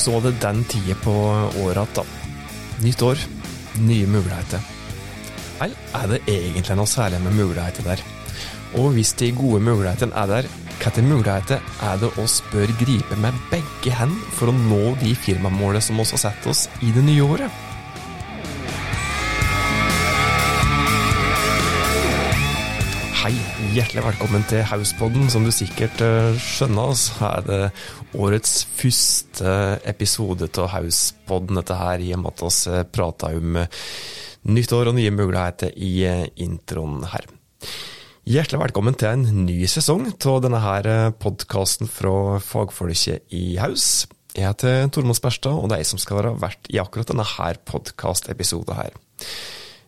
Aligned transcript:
så 0.00 0.16
var 0.16 0.26
det 0.26 0.40
den 0.42 0.64
tida 0.70 0.96
på 1.04 1.12
året 1.62 1.82
at 1.84 2.00
da. 2.00 2.04
Nytt 2.80 3.02
år, 3.04 3.20
nye 3.84 4.08
muligheter. 4.08 4.64
Eller 5.60 5.76
er 5.98 6.06
det 6.14 6.20
egentlig 6.24 6.76
noe 6.78 6.88
særlig 6.88 7.20
med 7.20 7.36
muligheter 7.36 7.84
der? 7.84 8.02
Og 8.80 8.94
hvis 8.96 9.12
de 9.20 9.32
gode 9.36 9.60
mulighetene 9.66 10.16
er 10.16 10.30
der, 10.30 10.50
hvilke 10.80 11.02
muligheter 11.04 11.60
er 11.84 11.98
det 12.00 12.12
oss 12.22 12.38
bør 12.52 12.70
gripe 12.80 13.16
med 13.20 13.36
begge 13.50 13.92
hender 13.92 14.36
for 14.38 14.48
å 14.48 14.56
nå 14.56 14.94
de 15.02 15.12
firmamålene 15.12 15.82
som 15.84 16.00
oss 16.00 16.14
har 16.16 16.24
satt 16.30 16.48
oss 16.48 16.68
i 16.80 16.94
det 16.94 17.04
nye 17.04 17.26
året? 17.26 17.69
Hjertelig 23.70 24.02
velkommen 24.02 24.42
til 24.50 24.64
Hauspodden. 24.66 25.28
Som 25.30 25.44
du 25.46 25.52
sikkert 25.54 26.00
uh, 26.02 26.34
skjønner, 26.42 26.94
så 26.98 27.28
er 27.28 27.44
det 27.46 27.58
årets 28.18 28.64
første 28.74 29.52
episode 29.86 30.48
av 30.58 30.72
Hauspodden, 30.72 31.60
dette 31.60 31.76
her, 31.78 32.02
i 32.02 32.10
og 32.16 32.22
med 32.24 32.32
at 32.32 32.42
vi 32.42 32.72
uh, 32.74 32.80
prata 32.90 33.30
om 33.36 33.60
uh, 33.60 33.84
nyttår 34.50 34.90
og 34.90 34.96
nye 34.98 35.12
muligheter 35.14 35.70
i 35.76 35.92
introen 36.42 37.04
her. 37.12 37.28
Hjertelig 38.30 38.62
velkommen 38.64 38.98
til 38.98 39.12
en 39.12 39.46
ny 39.46 39.60
sesong 39.70 40.08
av 40.18 40.42
denne 40.42 40.62
her 40.64 40.90
podkasten 41.22 41.90
fra 41.90 42.40
fagfolket 42.42 43.30
i 43.34 43.54
Haus. 43.62 44.08
Jeg 44.34 44.48
heter 44.48 44.90
Tormod 44.90 45.18
Sperstad, 45.18 45.54
og 45.54 45.70
det 45.70 45.78
er 45.78 45.84
jeg 45.84 45.92
som 45.92 46.02
skal 46.02 46.22
være 46.22 46.36
vert 46.42 46.70
i 46.74 46.82
akkurat 46.82 47.10
denne 47.10 47.26
her 47.36 47.62
podkastepisoden 47.70 48.78
her. 48.82 48.98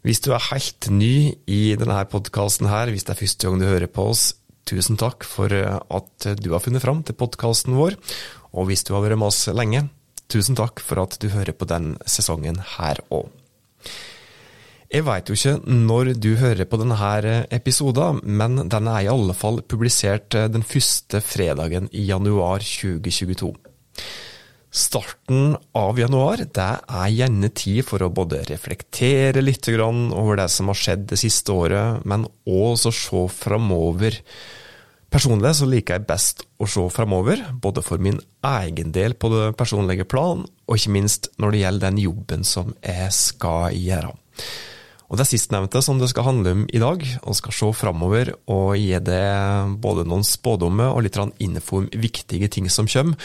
Hvis 0.03 0.19
du 0.19 0.33
er 0.35 0.43
helt 0.51 0.89
ny 0.91 1.31
i 1.47 1.61
denne 1.79 2.01
podkasten 2.11 2.67
her, 2.67 2.91
hvis 2.91 3.05
det 3.07 3.15
er 3.15 3.21
første 3.21 3.47
gang 3.47 3.61
du 3.61 3.69
hører 3.69 3.87
på 3.87 4.09
oss, 4.11 4.33
tusen 4.67 4.99
takk 4.99 5.23
for 5.23 5.53
at 5.55 6.27
du 6.43 6.49
har 6.51 6.63
funnet 6.65 6.83
fram 6.83 7.05
til 7.07 7.15
podkasten 7.19 7.77
vår. 7.79 7.95
Og 8.51 8.67
hvis 8.67 8.83
du 8.83 8.97
har 8.97 9.05
vært 9.05 9.21
med 9.21 9.31
oss 9.31 9.47
lenge, 9.55 9.85
tusen 10.27 10.59
takk 10.59 10.83
for 10.83 11.05
at 11.05 11.15
du 11.23 11.29
hører 11.31 11.55
på 11.55 11.69
den 11.71 11.95
sesongen 12.03 12.59
her 12.75 12.99
òg. 13.15 13.31
Jeg 14.93 15.07
veit 15.07 15.31
jo 15.31 15.39
ikke 15.39 15.55
når 15.71 16.11
du 16.21 16.33
hører 16.37 16.67
på 16.69 16.83
denne 16.83 17.37
episoden, 17.55 18.19
men 18.27 18.67
den 18.75 18.91
er 18.91 19.07
i 19.07 19.13
alle 19.13 19.39
fall 19.39 19.63
publisert 19.63 20.35
den 20.35 20.67
første 20.67 21.23
fredagen 21.23 21.87
i 21.95 22.03
januar 22.11 22.61
2022. 22.61 23.55
Starten 24.73 25.53
av 25.77 25.99
januar 26.01 26.41
det 26.49 26.69
er 26.81 27.11
gjerne 27.13 27.51
tid 27.53 27.85
for 27.85 28.01
å 28.01 28.09
både 28.09 28.39
reflektere 28.49 29.43
litt 29.45 29.69
over 29.69 30.41
det 30.41 30.49
som 30.49 30.71
har 30.73 30.79
skjedd 30.81 31.05
det 31.11 31.19
siste 31.21 31.53
året, 31.53 32.01
men 32.09 32.25
også 32.49 32.93
se 32.97 33.27
framover. 33.37 34.17
Personlig 35.13 35.53
så 35.59 35.69
liker 35.69 35.99
jeg 35.99 36.09
best 36.09 36.47
å 36.57 36.65
se 36.65 36.87
framover, 36.89 37.45
både 37.53 37.85
for 37.85 38.01
min 38.01 38.17
egen 38.49 38.97
del 38.97 39.13
på 39.13 39.29
det 39.29 39.53
personlige 39.61 40.09
plan, 40.09 40.47
og 40.65 40.81
ikke 40.81 40.97
minst 40.97 41.29
når 41.37 41.53
det 41.53 41.65
gjelder 41.67 41.91
den 41.91 42.05
jobben 42.07 42.49
som 42.49 42.73
jeg 42.81 43.13
skal 43.13 43.77
gjøre. 43.77 44.17
Og 45.13 45.19
Det 45.19 45.27
er 45.27 45.35
sistnevnte 45.35 45.83
som 45.85 45.99
det 46.01 46.09
skal 46.09 46.25
handle 46.25 46.53
om 46.57 46.61
i 46.73 46.81
dag, 46.81 47.03
og 47.29 47.37
skal 47.37 47.53
se 47.53 47.67
framover 47.77 48.31
og 48.49 48.79
gi 48.81 48.97
det 49.05 49.27
både 49.85 50.07
noen 50.09 50.25
spådommer 50.25 50.89
og 50.89 51.05
litt 51.05 51.19
info 51.45 51.83
om 51.83 51.91
viktige 51.93 52.49
ting 52.49 52.71
som 52.73 52.89
kommer, 52.89 53.21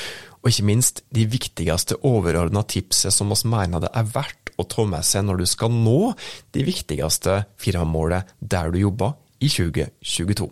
og 0.48 0.54
ikke 0.54 0.64
minst 0.70 1.02
de 1.12 1.26
viktigste 1.28 1.98
overordna 2.08 2.62
tipset 2.64 3.12
som 3.12 3.34
oss 3.36 3.44
mener 3.44 3.84
det 3.84 3.90
er 3.92 4.08
verdt 4.14 4.54
å 4.56 4.64
ta 4.64 4.86
med 4.88 5.04
seg 5.04 5.26
når 5.28 5.42
du 5.42 5.50
skal 5.50 5.74
nå 5.76 6.14
de 6.56 6.64
viktigste 6.64 7.42
firmamålet 7.60 8.32
der 8.40 8.72
du 8.72 8.80
jobber 8.80 9.18
i 9.44 9.50
2022. 9.52 10.48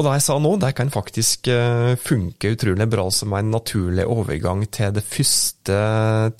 Og 0.00 0.06
det 0.06 0.14
jeg 0.16 0.24
sa 0.24 0.38
nå, 0.40 0.54
det 0.56 0.70
kan 0.78 0.88
faktisk 0.88 1.50
eh, 1.52 1.92
funke 2.00 2.54
utrolig 2.54 2.86
bra 2.88 3.04
som 3.12 3.36
en 3.36 3.52
naturlig 3.52 4.06
overgang 4.08 4.64
til 4.72 4.94
det 4.96 5.04
første 5.04 5.76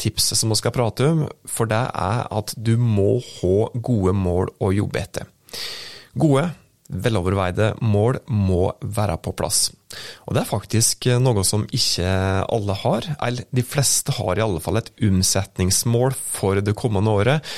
tipset 0.00 0.40
som 0.40 0.54
vi 0.54 0.56
skal 0.56 0.72
prate 0.72 1.10
om, 1.12 1.26
for 1.44 1.68
det 1.68 1.82
er 1.84 2.24
at 2.32 2.56
du 2.56 2.78
må 2.80 3.18
ha 3.20 3.56
gode 3.76 4.16
mål 4.16 4.54
å 4.56 4.72
jobbe 4.72 5.04
etter. 5.04 5.28
Gode, 6.16 6.48
veloverveide 6.90 7.74
mål 7.82 8.20
må 8.28 8.70
være 8.82 9.18
på 9.22 9.34
plass. 9.38 9.68
Og 10.26 10.36
det 10.36 10.44
er 10.44 10.50
faktisk 10.50 11.08
noe 11.22 11.44
som 11.46 11.66
ikke 11.66 12.08
alle 12.44 12.78
har, 12.84 13.12
eller 13.18 13.46
de 13.50 13.66
fleste 13.66 14.14
har 14.18 14.38
i 14.38 14.44
alle 14.44 14.62
fall 14.62 14.80
et 14.80 14.90
omsetningsmål 15.10 16.14
for 16.14 16.62
det 16.64 16.76
kommende 16.78 17.14
året. 17.22 17.54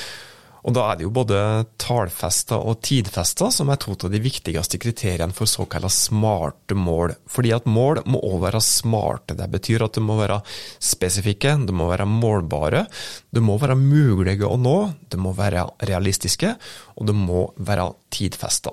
Og 0.63 0.71
da 0.75 0.85
er 0.87 0.99
det 0.99 1.03
jo 1.05 1.11
både 1.11 1.37
tallfesta 1.81 2.55
og 2.55 2.79
tidfesta 2.87 3.49
som 3.51 3.71
er 3.71 3.79
to 3.83 3.97
av 3.97 4.11
de 4.13 4.21
viktigste 4.23 4.79
kriteriene 4.79 5.35
for 5.35 5.49
såkalte 5.49 5.91
smarte 5.91 6.77
mål. 6.79 7.17
Fordi 7.27 7.51
at 7.55 7.67
mål 7.67 8.03
må 8.07 8.21
òg 8.23 8.39
være 8.45 8.63
smarte. 8.63 9.35
Det 9.35 9.49
betyr 9.51 9.83
at 9.83 9.99
det 9.99 10.05
må 10.05 10.15
være 10.21 10.39
spesifikke, 10.79 11.57
det 11.67 11.75
må 11.75 11.89
være 11.91 12.07
målbare, 12.07 12.85
det 13.33 13.43
må 13.43 13.57
være 13.59 13.75
mulige 13.79 14.47
å 14.47 14.55
nå, 14.59 14.77
det 15.11 15.19
må 15.19 15.35
være 15.35 15.67
realistiske, 15.83 16.55
og 16.95 17.11
det 17.11 17.17
må 17.17 17.49
være 17.59 17.91
tidfesta. 18.13 18.71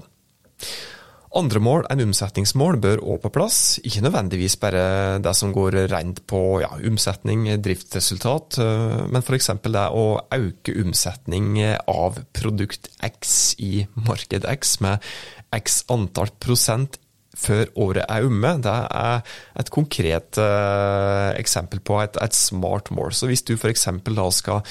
Andre 1.31 1.60
mål 1.62 1.84
enn 1.93 2.03
omsetningsmål 2.09 2.81
bør 2.82 3.03
òg 3.06 3.21
på 3.22 3.31
plass, 3.37 3.78
ikke 3.87 4.03
nødvendigvis 4.03 4.56
bare 4.59 4.82
det 5.22 5.34
som 5.38 5.53
går 5.54 5.76
rent 5.93 6.25
på 6.26 6.41
ja, 6.65 6.72
omsetning, 6.91 7.44
driftsresultat, 7.62 8.59
eh, 8.59 8.97
men 9.06 9.22
f.eks. 9.22 9.53
det 9.62 9.84
å 9.94 10.06
øke 10.34 10.75
omsetning 10.82 11.53
av 11.87 12.19
produkt 12.34 12.91
X 13.06 13.54
i 13.62 13.87
marked 13.94 14.48
X 14.50 14.81
med 14.82 15.06
X 15.54 15.84
antall 15.91 16.34
prosent 16.43 16.98
før 17.38 17.68
året 17.78 18.06
er 18.08 18.26
omme. 18.26 18.54
Det 18.62 18.72
er 18.72 19.20
et 19.60 19.70
konkret 19.72 20.41
uh, 20.41 21.30
eksempel 21.38 21.82
på 21.84 22.00
et, 22.02 22.18
et, 22.22 22.36
smart 22.36 22.91
mål. 22.94 23.14
Så 23.14 23.30
hvis 23.30 23.44
du 23.46 23.54
f.eks. 23.56 23.86
da 24.08 24.26
skal 24.34 24.64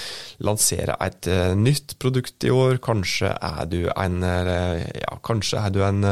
lansere 0.46 0.98
et 1.06 1.30
uh, 1.32 1.54
nytt 1.58 1.98
produkt 2.02 2.44
i 2.48 2.52
år, 2.54 2.82
kanskje 2.84 3.32
er 3.32 3.64
du 3.72 3.82
en, 3.96 4.20
uh, 4.24 4.84
ja, 4.84 5.16
kanskje 5.26 5.64
er 5.64 5.74
du 5.76 5.82
en 5.86 6.06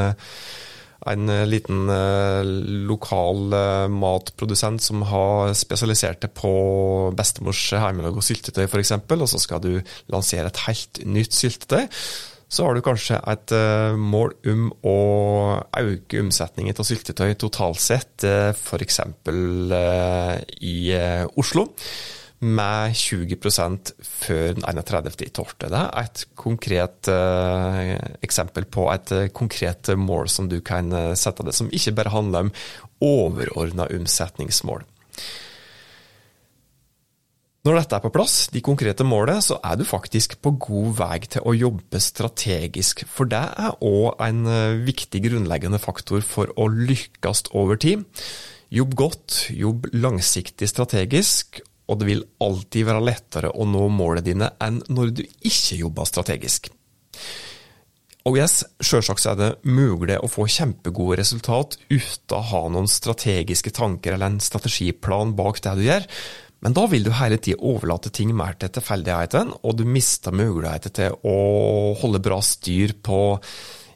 en 1.08 1.30
liten 1.48 1.86
lokal 2.90 3.54
matprodusent 3.94 4.82
som 4.84 5.06
har 5.08 5.54
spesialisert 5.56 6.20
det 6.26 6.32
på 6.36 6.50
bestemors 7.16 7.62
hjemmelag 7.70 8.18
og 8.18 8.26
syltetøy 8.26 8.66
f.eks., 8.66 8.92
og 9.16 9.28
så 9.30 9.40
skal 9.40 9.62
du 9.64 9.70
lansere 10.12 10.50
et 10.50 10.60
helt 10.66 11.00
nytt 11.08 11.38
syltetøy 11.38 11.86
så 12.48 12.64
har 12.64 12.78
du 12.78 12.84
kanskje 12.84 13.20
et 13.28 13.52
uh, 13.52 13.98
mål 14.00 14.36
om 14.48 14.68
å 14.88 15.00
øke 15.82 16.22
omsetningen 16.24 16.78
av 16.80 16.88
syltetøy 16.88 17.34
totalt 17.40 17.82
sett, 17.84 18.24
uh, 18.24 18.54
f.eks. 18.56 19.02
Uh, 19.28 20.38
i 20.64 20.78
Oslo, 21.36 21.68
med 22.38 22.94
20% 22.96 23.92
før 24.06 24.56
den 24.60 24.66
31.12. 24.70 25.56
Det 25.66 25.72
er 25.74 25.88
et 26.04 26.22
konkret 26.38 27.10
eksempel 28.22 28.68
på 28.70 28.86
et 28.94 29.14
konkret 29.34 29.90
mål 29.98 30.30
som 30.30 30.46
du 30.46 30.60
kan 30.62 30.94
sette 31.18 31.42
deg, 31.42 31.58
som 31.58 31.72
ikke 31.74 31.96
bare 31.98 32.14
handler 32.14 32.46
om 32.46 32.54
overordna 33.02 33.90
omsetningsmål. 33.98 34.86
Når 37.68 37.82
dette 37.82 37.98
er 37.98 38.04
på 38.06 38.14
plass, 38.16 38.34
de 38.54 38.62
konkrete 38.64 39.04
målene, 39.04 39.44
så 39.44 39.58
er 39.60 39.76
du 39.76 39.82
faktisk 39.84 40.38
på 40.40 40.54
god 40.70 40.92
vei 41.02 41.18
til 41.28 41.44
å 41.44 41.52
jobbe 41.52 42.00
strategisk. 42.00 43.02
For 43.12 43.28
det 43.28 43.42
er 43.44 43.74
òg 43.84 44.22
en 44.24 44.46
eh, 44.48 44.78
viktig 44.88 45.20
grunnleggende 45.26 45.82
faktor 45.84 46.24
for 46.24 46.54
å 46.56 46.70
lykkes 46.72 47.50
over 47.60 47.76
tid. 47.84 48.06
Jobb 48.72 48.96
godt, 49.02 49.42
jobb 49.52 49.90
langsiktig 50.00 50.72
strategisk, 50.72 51.60
og 51.92 52.00
det 52.00 52.08
vil 52.08 52.24
alltid 52.48 52.88
være 52.88 53.04
lettere 53.04 53.52
å 53.52 53.68
nå 53.68 53.84
målene 53.92 54.24
dine 54.24 54.50
enn 54.64 54.80
når 54.88 55.12
du 55.20 55.26
ikke 55.28 55.82
jobber 55.82 56.08
strategisk. 56.08 56.72
Og 58.28 58.36
yes, 58.40 58.62
selvsagt 58.84 59.28
er 59.28 59.38
det 59.40 59.54
mulig 59.68 60.18
å 60.20 60.28
få 60.32 60.48
kjempegode 60.52 61.20
resultat 61.20 61.78
uten 61.92 62.36
å 62.36 62.44
ha 62.50 62.66
noen 62.72 62.88
strategiske 62.92 63.72
tanker 63.76 64.16
eller 64.16 64.34
en 64.34 64.44
strategiplan 64.44 65.36
bak 65.36 65.62
det 65.64 65.76
du 65.80 65.86
gjør, 65.86 66.08
men 66.66 66.74
da 66.74 66.88
vil 66.90 67.06
du 67.06 67.12
hele 67.14 67.38
tida 67.42 67.60
overlate 67.62 68.10
ting 68.14 68.32
mer 68.36 68.58
til 68.58 68.72
tilfeldigheten, 68.74 69.54
og 69.62 69.78
du 69.78 69.86
mister 69.86 70.34
muligheter 70.34 70.94
til 70.94 71.18
å 71.28 71.36
holde 72.02 72.24
bra 72.24 72.40
styr 72.42 72.96
på 73.06 73.20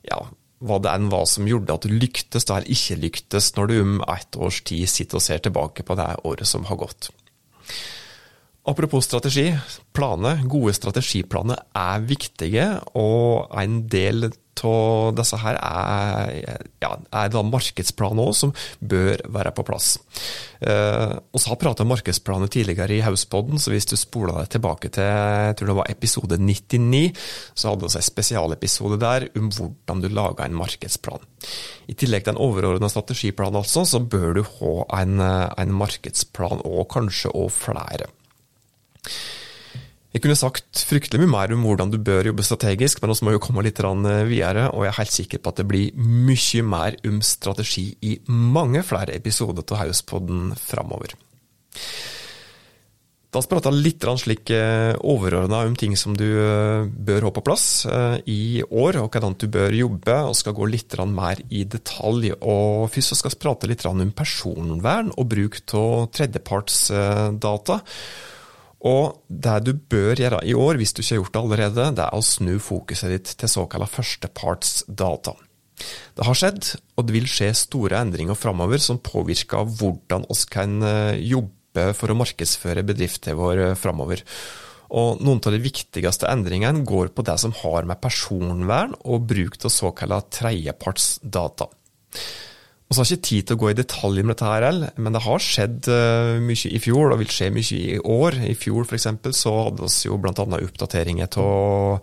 ja, 0.06 0.20
hva 0.62 0.78
det 0.82 0.92
enn 0.94 1.10
var 1.10 1.26
som 1.30 1.50
gjorde 1.50 1.74
at 1.74 1.88
du 1.88 1.96
lyktes 1.96 2.46
eller 2.46 2.70
ikke 2.70 3.00
lyktes, 3.02 3.50
når 3.58 3.72
du 3.72 3.76
om 3.82 3.98
ett 4.14 4.38
års 4.38 4.62
tid 4.68 4.90
sitter 4.90 5.18
og 5.18 5.26
ser 5.26 5.42
tilbake 5.42 5.86
på 5.88 5.98
det 5.98 6.10
året 6.30 6.50
som 6.50 6.68
har 6.70 6.80
gått. 6.84 7.10
Apropos 8.62 9.02
strategi. 9.02 9.48
Planer, 9.92 10.44
gode 10.46 10.76
strategiplaner 10.78 11.64
er 11.74 12.04
viktige, 12.06 12.68
og 12.94 13.50
en 13.58 13.82
del 13.90 14.30
av 14.62 15.16
disse 15.18 15.38
her 15.42 15.58
er, 15.58 16.60
ja, 16.84 16.92
er 17.18 17.32
da 17.34 17.42
markedsplan 17.42 18.20
òg, 18.22 18.36
som 18.38 18.52
bør 18.78 19.24
være 19.34 19.54
på 19.58 19.66
plass. 19.66 19.96
Eh, 20.62 21.16
har 21.18 21.58
pratet 21.58 21.82
om 21.82 21.90
markedsplaner 21.90 22.52
tidligere 22.54 23.00
i 23.00 23.02
Hauspodden, 23.02 23.58
så 23.58 23.74
hvis 23.74 23.90
du 23.90 23.96
spoler 23.98 24.44
deg 24.44 24.54
tilbake 24.54 24.94
til 24.94 25.10
jeg 25.10 25.58
tror 25.58 25.72
det 25.72 25.78
var 25.80 25.90
episode 25.90 26.38
99, 26.38 27.02
så 27.58 27.72
hadde 27.72 27.88
vi 27.88 27.98
en 27.98 28.10
spesialepisode 28.12 29.02
der 29.02 29.28
om 29.42 29.50
hvordan 29.50 30.06
du 30.06 30.10
lager 30.14 30.46
en 30.46 30.62
markedsplan. 30.62 31.26
I 31.90 31.98
tillegg 31.98 32.30
til 32.30 32.36
en 32.36 32.46
overordna 32.46 32.94
strategiplan, 32.94 33.58
altså, 33.58 33.88
så 33.90 34.06
bør 34.06 34.38
du 34.38 34.46
ha 34.46 34.74
en, 35.02 35.18
en 35.26 35.78
markedsplan, 35.82 36.62
og 36.62 36.92
kanskje 36.94 37.34
òg 37.34 37.50
flere. 37.58 38.14
Jeg 40.12 40.26
kunne 40.26 40.36
sagt 40.36 40.82
fryktelig 40.90 41.22
mye 41.24 41.32
mer 41.32 41.54
om 41.56 41.62
hvordan 41.64 41.92
du 41.94 41.96
bør 42.04 42.28
jobbe 42.28 42.44
strategisk, 42.44 43.00
men 43.00 43.14
vi 43.16 43.24
må 43.24 43.36
jo 43.38 43.44
komme 43.44 43.64
litt 43.64 43.80
eh, 43.80 44.24
videre, 44.28 44.68
og 44.76 44.84
jeg 44.84 44.92
er 44.92 44.98
helt 45.00 45.16
sikker 45.16 45.40
på 45.40 45.52
at 45.54 45.62
det 45.62 45.68
blir 45.72 45.94
mye 45.96 46.64
mer 46.68 46.98
om 47.08 47.22
strategi 47.24 47.94
i 48.04 48.18
mange 48.28 48.84
flere 48.84 49.16
episoder 49.16 49.64
av 49.72 49.86
Hauspodden 49.86 50.52
framover. 50.60 51.16
Da 53.32 53.40
skal 53.40 53.56
vi 53.56 53.56
prata 53.56 53.72
litt 53.72 54.04
slik 54.20 54.52
eh, 54.52 54.92
overordna 55.00 55.62
om 55.64 55.78
ting 55.80 55.96
som 55.96 56.18
du 56.20 56.28
eh, 56.28 56.90
bør 56.92 57.30
ha 57.30 57.32
på 57.32 57.44
plass 57.48 57.86
i 58.28 58.60
år, 58.68 59.00
og 59.00 59.16
hvordan 59.16 59.38
du 59.40 59.48
bør 59.48 59.78
jobbe, 59.78 60.18
og 60.28 60.36
skal 60.36 60.58
gå 60.58 60.68
litt 60.74 60.98
mer 61.08 61.40
i 61.48 61.64
detalj. 61.64 62.34
Og 62.42 62.92
Først 62.92 63.16
skal 63.16 63.32
vi 63.32 63.40
prate 63.48 63.72
litt 63.72 63.88
om 63.88 64.12
personvern 64.12 65.14
og 65.16 65.32
bruk 65.32 65.62
av 65.72 66.12
tredjepartsdata. 66.20 67.80
Og 68.88 69.22
det 69.30 69.60
du 69.68 69.76
bør 69.76 70.18
gjøre 70.18 70.42
i 70.48 70.56
år, 70.58 70.80
hvis 70.80 70.94
du 70.96 71.04
ikke 71.04 71.14
har 71.14 71.22
gjort 71.22 71.36
det 71.36 71.42
allerede, 71.44 71.88
det 71.98 72.06
er 72.08 72.18
å 72.18 72.26
snu 72.26 72.56
fokuset 72.62 73.14
ditt 73.14 73.34
til 73.38 73.52
såkalla 73.52 73.88
førstepartsdata. 73.90 75.36
Det 76.18 76.26
har 76.26 76.38
skjedd, 76.38 76.74
og 76.98 77.06
det 77.08 77.16
vil 77.16 77.30
skje 77.30 77.52
store 77.58 78.02
endringer 78.02 78.38
framover 78.38 78.82
som 78.82 79.02
påvirker 79.02 79.70
hvordan 79.80 80.26
vi 80.30 80.42
kan 80.54 80.82
eh, 80.86 81.22
jobbe 81.26 81.92
for 81.98 82.12
å 82.12 82.18
markedsføre 82.20 82.86
bedriften 82.86 83.38
vår 83.38 83.64
eh, 83.70 83.78
framover. 83.80 84.26
Og 84.92 85.22
noen 85.24 85.40
av 85.48 85.56
de 85.56 85.62
viktigste 85.64 86.28
endringene 86.28 86.84
går 86.88 87.14
på 87.16 87.24
det 87.28 87.38
som 87.40 87.54
har 87.62 87.88
med 87.88 88.02
personvern 88.04 88.98
og 89.06 89.30
bruk 89.30 89.56
av 89.62 89.72
såkalla 89.72 90.20
tredjepartsdata. 90.28 91.70
Vi 92.92 92.98
har 93.00 93.08
ikke 93.08 93.24
tid 93.24 93.46
til 93.48 93.56
å 93.56 93.60
gå 93.62 93.70
i 93.72 93.76
detalj 93.78 94.20
med 94.20 94.34
dette, 94.34 94.48
her, 94.52 94.82
men 95.00 95.16
det 95.16 95.22
har 95.24 95.40
skjedd 95.40 95.88
uh, 95.88 96.42
mye 96.44 96.72
i 96.76 96.80
fjor, 96.84 97.14
og 97.14 97.22
vil 97.22 97.30
skje 97.32 97.48
mye 97.56 97.78
i 97.78 98.00
år. 98.04 98.36
I 98.52 98.56
fjor 98.60 98.84
f.eks. 98.84 99.08
så 99.38 99.54
hadde 99.62 99.88
vi 99.88 100.10
jo 100.10 100.18
bl.a. 100.20 100.34
oppdateringer 100.36 101.38
av 101.40 102.02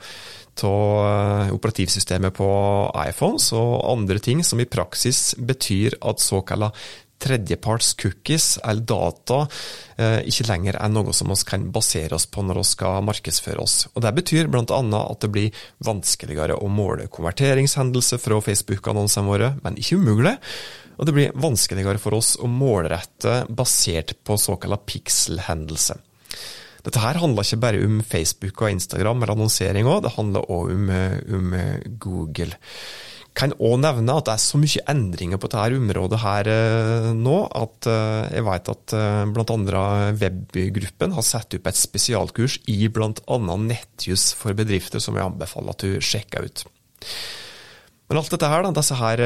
uh, 0.65 1.53
operativsystemet 1.53 2.33
på 2.41 2.49
iPhones 3.05 3.51
og 3.53 3.75
andre 3.93 4.17
ting 4.25 4.41
som 4.41 4.65
i 4.65 4.69
praksis 4.71 5.37
betyr 5.37 6.01
at 6.09 6.25
såkalla 6.25 6.73
tredjeparts 7.23 7.93
cookies, 7.99 8.47
eller 8.63 8.87
data, 8.89 9.43
uh, 9.99 10.21
ikke 10.29 10.49
lenger 10.49 10.79
er 10.81 10.93
noe 10.93 11.15
som 11.17 11.33
vi 11.33 11.39
kan 11.49 11.69
basere 11.75 12.17
oss 12.17 12.29
på 12.31 12.45
når 12.47 12.63
vi 12.63 12.67
skal 12.71 13.07
markedsføre 13.07 13.63
oss. 13.63 13.79
Og 13.95 14.03
Det 14.05 14.15
betyr 14.21 14.51
bl.a. 14.53 14.65
at 14.65 15.23
det 15.25 15.33
blir 15.35 15.63
vanskeligere 15.85 16.59
å 16.59 16.71
måle 16.73 17.09
konverteringshendelser 17.13 18.23
fra 18.23 18.43
Facebook-annonsene 18.45 19.29
våre, 19.29 19.55
men 19.65 19.79
ikke 19.81 20.01
umulig. 20.01 20.37
Og 20.99 21.07
det 21.07 21.15
blir 21.15 21.35
vanskeligere 21.39 22.01
for 22.03 22.19
oss 22.19 22.35
å 22.43 22.51
målrette 22.51 23.45
basert 23.55 24.17
på 24.27 24.39
såkalla 24.41 24.81
pixel-hendelser. 24.83 26.03
Dette 26.87 27.03
her 27.03 27.19
handler 27.21 27.47
ikke 27.47 27.61
bare 27.63 27.85
om 27.85 28.01
Facebook 28.07 28.63
og 28.63 28.73
Instagram 28.73 29.23
eller 29.23 29.35
annonsering 29.35 29.87
også, 29.87 30.05
det 30.07 30.15
handler 30.15 30.51
òg 30.55 30.73
om, 30.73 30.91
om, 31.39 31.55
Google. 32.01 32.55
Kan 33.39 33.55
òg 33.63 33.77
nevne 33.79 34.17
at 34.19 34.27
det 34.27 34.35
er 34.35 34.43
så 34.43 34.59
mye 34.59 34.83
endringer 34.91 35.39
på 35.39 35.51
dette 35.53 35.79
området 35.79 36.19
her 36.25 36.49
eh, 36.51 37.09
nå, 37.15 37.37
at 37.47 37.87
eh, 37.87 38.31
jeg 38.35 38.47
vet 38.49 38.71
at 38.73 38.95
eh, 38.99 39.25
bl.a. 39.31 39.83
Webgruppen 40.19 41.15
har 41.15 41.27
satt 41.27 41.55
opp 41.55 41.69
et 41.71 41.79
spesialkurs 41.79 42.59
i 42.73 42.81
bl.a. 42.91 43.39
nettjus 43.63 44.33
for 44.39 44.59
bedrifter, 44.59 45.03
som 45.03 45.19
jeg 45.19 45.29
anbefaler 45.29 45.77
at 45.77 45.87
du 45.87 46.03
sjekker 46.03 46.49
ut. 46.49 46.65
Men 48.09 48.19
alt 48.19 48.33
dette 48.33 48.49
her, 48.51 48.65
da, 48.65 48.73
disse 48.75 48.97
her 48.97 49.23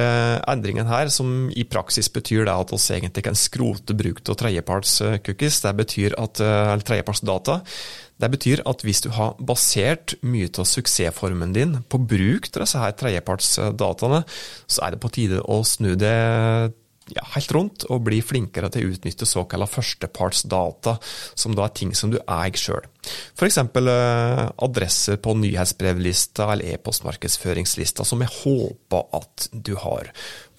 endringene 0.51 0.91
her, 0.91 1.09
som 1.15 1.47
i 1.55 1.63
praksis 1.71 2.11
betyr 2.13 2.49
det 2.49 2.53
at 2.53 2.73
vi 2.75 2.81
egentlig 2.99 3.25
kan 3.25 3.39
skrote 3.39 3.95
bruk 3.97 4.21
av 4.27 4.41
tredjeparts-cookies, 4.43 5.61
det 5.63 5.73
betyr 5.79 6.17
at, 6.19 6.43
eller 6.43 6.83
tredjepartsdata, 6.85 7.61
det 8.23 8.31
betyr 8.31 8.63
at 8.69 8.85
hvis 8.87 9.03
du 9.05 9.11
har 9.15 9.35
basert 9.43 10.15
mye 10.23 10.51
av 10.55 10.69
suksessformen 10.69 11.55
din 11.57 11.81
på 11.91 11.99
bruk 11.99 12.49
av 12.53 12.63
disse 12.63 12.83
her 12.83 12.95
tredjepartsdataene, 12.99 14.23
så 14.71 14.87
er 14.87 14.95
det 14.95 15.03
på 15.03 15.13
tide 15.17 15.43
å 15.43 15.63
snu 15.67 15.95
det 15.99 16.15
ja, 17.17 17.25
helt 17.35 17.53
rundt 17.55 17.87
og 17.91 18.05
bli 18.07 18.21
flinkere 18.25 18.71
til 18.73 18.87
å 18.87 18.95
utnytte 18.95 19.29
såkalla 19.29 19.69
førstepartsdata, 19.71 20.97
som 21.35 21.57
da 21.57 21.67
er 21.67 21.75
ting 21.77 21.93
som 21.97 22.13
du 22.13 22.19
eier 22.23 22.59
sjøl. 22.59 22.87
F.eks. 23.37 23.59
Eh, 23.59 24.45
adresser 24.67 25.19
på 25.23 25.35
nyhetsbrevlista 25.41 26.53
eller 26.53 26.77
e-postmarkedsføringslista, 26.77 28.07
som 28.07 28.23
jeg 28.25 28.33
håper 28.43 29.13
at 29.19 29.49
du 29.53 29.75
har. 29.83 30.13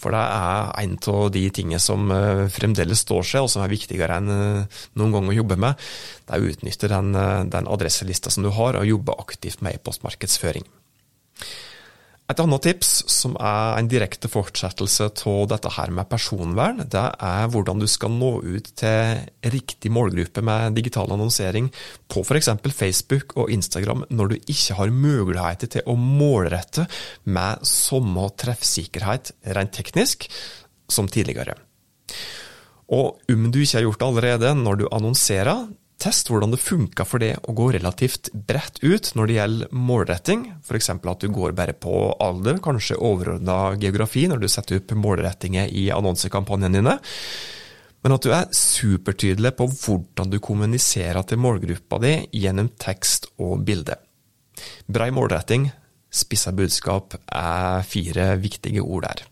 For 0.03 0.11
det 0.11 0.19
er 0.19 0.71
en 0.83 0.97
av 1.13 1.25
de 1.31 1.43
tingene 1.55 1.79
som 1.81 2.11
eh, 2.11 2.45
fremdeles 2.51 3.05
står 3.05 3.27
seg, 3.29 3.45
og 3.45 3.51
som 3.53 3.63
er 3.63 3.71
viktigere 3.71 4.19
enn 4.19 4.31
eh, 4.35 4.79
noen 4.99 5.15
gang 5.15 5.31
å 5.31 5.37
jobbe 5.37 5.59
med. 5.63 5.89
Det 6.27 6.35
er 6.35 6.43
å 6.43 6.53
utnytte 6.53 6.91
den, 6.91 7.13
eh, 7.15 7.41
den 7.55 7.69
adresselista 7.71 8.33
som 8.33 8.45
du 8.45 8.51
har, 8.53 8.79
og 8.79 8.89
jobbe 8.89 9.15
aktivt 9.23 9.63
med 9.63 9.79
e-postmarkedsføring. 9.79 10.67
Et 12.31 12.39
annet 12.39 12.63
tips, 12.63 12.91
som 13.11 13.33
er 13.35 13.75
en 13.75 13.87
direkte 13.91 14.29
fortsettelse 14.31 15.09
av 15.27 15.49
dette 15.51 15.71
her 15.75 15.91
med 15.91 16.07
personvern, 16.07 16.79
det 16.87 17.03
er 17.19 17.49
hvordan 17.51 17.83
du 17.83 17.87
skal 17.91 18.13
nå 18.15 18.37
ut 18.39 18.69
til 18.79 19.51
riktig 19.51 19.91
målgruppe 19.91 20.41
med 20.45 20.77
digital 20.77 21.11
annonsering 21.11 21.67
på 22.07 22.23
f.eks. 22.23 22.49
Facebook 22.71 23.35
og 23.35 23.51
Instagram 23.51 24.05
når 24.07 24.31
du 24.31 24.37
ikke 24.39 24.79
har 24.79 24.95
muligheter 24.95 25.73
til 25.75 25.83
å 25.83 25.97
målrette 25.99 26.87
med 27.27 27.67
samme 27.67 28.29
treffsikkerhet 28.39 29.35
rent 29.57 29.75
teknisk 29.75 30.29
som 30.87 31.11
tidligere. 31.11 31.57
Og 32.93 33.19
om 33.31 33.47
du 33.51 33.59
ikke 33.65 33.81
har 33.81 33.87
gjort 33.89 33.99
det 33.99 34.07
allerede 34.07 34.55
når 34.63 34.79
du 34.79 34.85
annonserer, 34.95 35.67
Test 36.03 36.27
hvordan 36.27 36.51
det 36.51 36.59
funker 36.59 37.07
for 37.07 37.23
det 37.23 37.37
å 37.47 37.53
gå 37.55 37.69
relativt 37.77 38.27
bredt 38.35 38.81
ut 38.83 39.13
når 39.15 39.29
det 39.29 39.35
gjelder 39.37 39.75
målretting, 39.87 40.41
f.eks. 40.59 40.89
at 40.91 41.23
du 41.23 41.29
går 41.31 41.53
bare 41.55 41.75
på 41.79 41.93
alder, 42.19 42.59
kanskje 42.63 42.99
overordna 42.99 43.77
geografi 43.79 44.25
når 44.27 44.43
du 44.43 44.49
setter 44.51 44.81
opp 44.81 44.91
målrettinger 44.99 45.71
i 45.71 45.85
annonsekampanjene 45.95 46.81
dine. 46.81 46.97
Men 48.03 48.17
at 48.17 48.27
du 48.27 48.33
er 48.35 48.51
supertydelig 48.51 49.53
på 49.55 49.69
hvordan 49.71 50.33
du 50.33 50.41
kommuniserer 50.43 51.23
til 51.23 51.39
målgruppa 51.39 52.01
di 52.03 52.17
gjennom 52.35 52.73
tekst 52.83 53.29
og 53.39 53.63
bilde. 53.63 53.95
Brei 54.91 55.07
målretting, 55.15 55.69
spissa 56.11 56.51
budskap 56.51 57.15
er 57.31 57.87
fire 57.87 58.33
viktige 58.43 58.83
ord 58.83 59.07
der. 59.07 59.23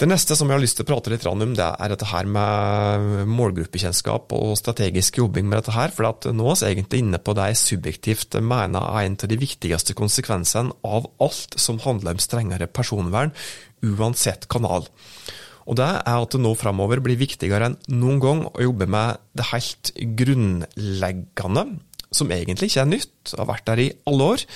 Det 0.00 0.06
neste 0.08 0.32
som 0.32 0.48
jeg 0.48 0.56
har 0.56 0.62
lyst 0.62 0.78
til 0.78 0.86
å 0.86 0.88
prate 0.88 1.10
litt 1.12 1.26
om, 1.28 1.42
det 1.52 1.60
er 1.60 1.92
dette 1.92 2.06
her 2.08 2.24
med 2.24 3.26
målgruppekjennskap 3.28 4.32
og 4.32 4.54
strategisk 4.56 5.18
jobbing 5.20 5.44
med 5.44 5.58
dette 5.58 5.74
her. 5.74 5.92
For 5.92 6.08
nå 6.32 6.46
er 6.54 6.62
vi 6.62 6.70
egentlig 6.70 7.02
inne 7.02 7.20
på 7.20 7.34
det 7.36 7.50
jeg 7.50 7.58
subjektivt 7.60 8.38
mener 8.40 8.80
er 8.80 9.04
en 9.04 9.18
av 9.20 9.28
de 9.28 9.36
viktigste 9.42 9.92
konsekvensene 9.98 10.72
av 10.88 11.10
alt 11.20 11.58
som 11.60 11.82
handler 11.84 12.16
om 12.16 12.24
strengere 12.24 12.70
personvern, 12.72 13.34
uansett 13.84 14.48
kanal. 14.48 14.88
Og 15.68 15.76
det 15.76 15.92
er 15.92 16.16
at 16.16 16.32
det 16.32 16.40
nå 16.40 16.56
framover 16.56 17.04
blir 17.04 17.20
viktigere 17.20 17.68
enn 17.68 17.78
noen 17.92 18.24
gang 18.24 18.46
å 18.48 18.68
jobbe 18.70 18.88
med 18.88 19.20
det 19.36 19.50
helt 19.52 19.92
grunnleggende, 20.16 21.66
som 22.08 22.32
egentlig 22.32 22.72
ikke 22.72 22.86
er 22.86 22.94
nytt, 22.96 23.34
har 23.36 23.52
vært 23.52 23.68
der 23.68 23.84
i 23.84 23.92
alle 24.08 24.32
år 24.32 24.48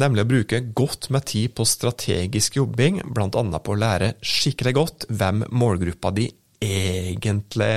nemlig 0.00 0.24
å 0.24 0.30
bruke 0.30 0.62
godt 0.76 1.10
med 1.14 1.26
tid 1.30 1.54
på 1.56 1.66
strategisk 1.68 2.58
jobbing, 2.58 3.02
bl.a. 3.06 3.28
på 3.30 3.74
å 3.74 3.78
lære 3.78 4.14
skikkelig 4.24 4.74
godt 4.78 5.06
hvem 5.10 5.44
målgruppa 5.54 6.12
di 6.16 6.28
egentlig, 6.64 7.70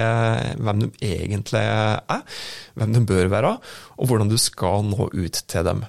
hvem 0.64 0.86
de 0.86 0.90
egentlig 1.04 1.62
er, 1.62 2.42
hvem 2.78 2.96
de 2.96 3.04
bør 3.10 3.32
være, 3.34 3.54
og 3.98 4.10
hvordan 4.10 4.32
du 4.32 4.38
skal 4.42 4.86
nå 4.88 5.10
ut 5.14 5.42
til 5.50 5.68
dem. 5.68 5.84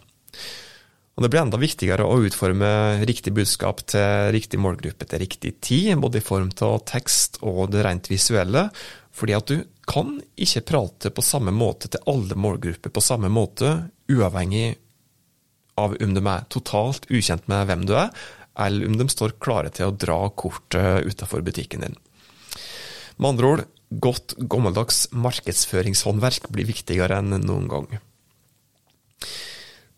Og 1.18 1.25
Det 1.25 1.32
blir 1.32 1.42
enda 1.42 1.58
viktigere 1.58 2.04
å 2.06 2.20
utforme 2.23 2.68
riktig 3.08 3.32
budskap 3.35 3.80
til 3.90 4.28
riktig 4.35 4.61
målgruppe 4.62 5.06
til 5.08 5.23
riktig 5.25 5.56
tid, 5.58 5.97
både 5.99 6.20
i 6.20 6.25
form 6.25 6.52
av 6.62 6.76
tekst 6.87 7.40
og 7.42 7.73
det 7.73 7.82
rent 7.82 8.06
visuelle, 8.06 8.68
fordi 9.11 9.35
at 9.35 9.50
du 9.50 9.64
kan 9.88 10.20
ikke 10.38 10.62
prate 10.68 11.11
på 11.11 11.25
samme 11.26 11.50
måte 11.50 11.90
til 11.90 12.04
alle 12.06 12.38
målgrupper 12.38 12.92
på 12.94 13.02
samme 13.02 13.30
måte, 13.35 13.73
uavhengig 14.12 14.76
av 15.78 15.97
om 16.02 16.14
de 16.16 16.25
er 16.26 16.47
totalt 16.52 17.08
ukjent 17.11 17.47
med 17.50 17.68
hvem 17.70 17.87
du 17.88 17.94
er, 17.99 18.12
eller 18.58 18.90
om 18.90 18.99
de 18.99 19.06
står 19.11 19.37
klare 19.42 19.70
til 19.75 19.88
å 19.88 19.94
dra 19.94 20.18
kortet 20.35 21.06
utenfor 21.06 21.44
butikken 21.47 21.87
din. 21.87 21.99
Med 23.18 23.32
andre 23.32 23.52
ord, 23.52 23.64
godt 23.88 24.35
gammeldags 24.50 25.06
markedsføringshåndverk 25.14 26.50
blir 26.54 26.68
viktigere 26.68 27.23
enn 27.23 27.38
noen 27.47 27.70
gang. 27.70 27.88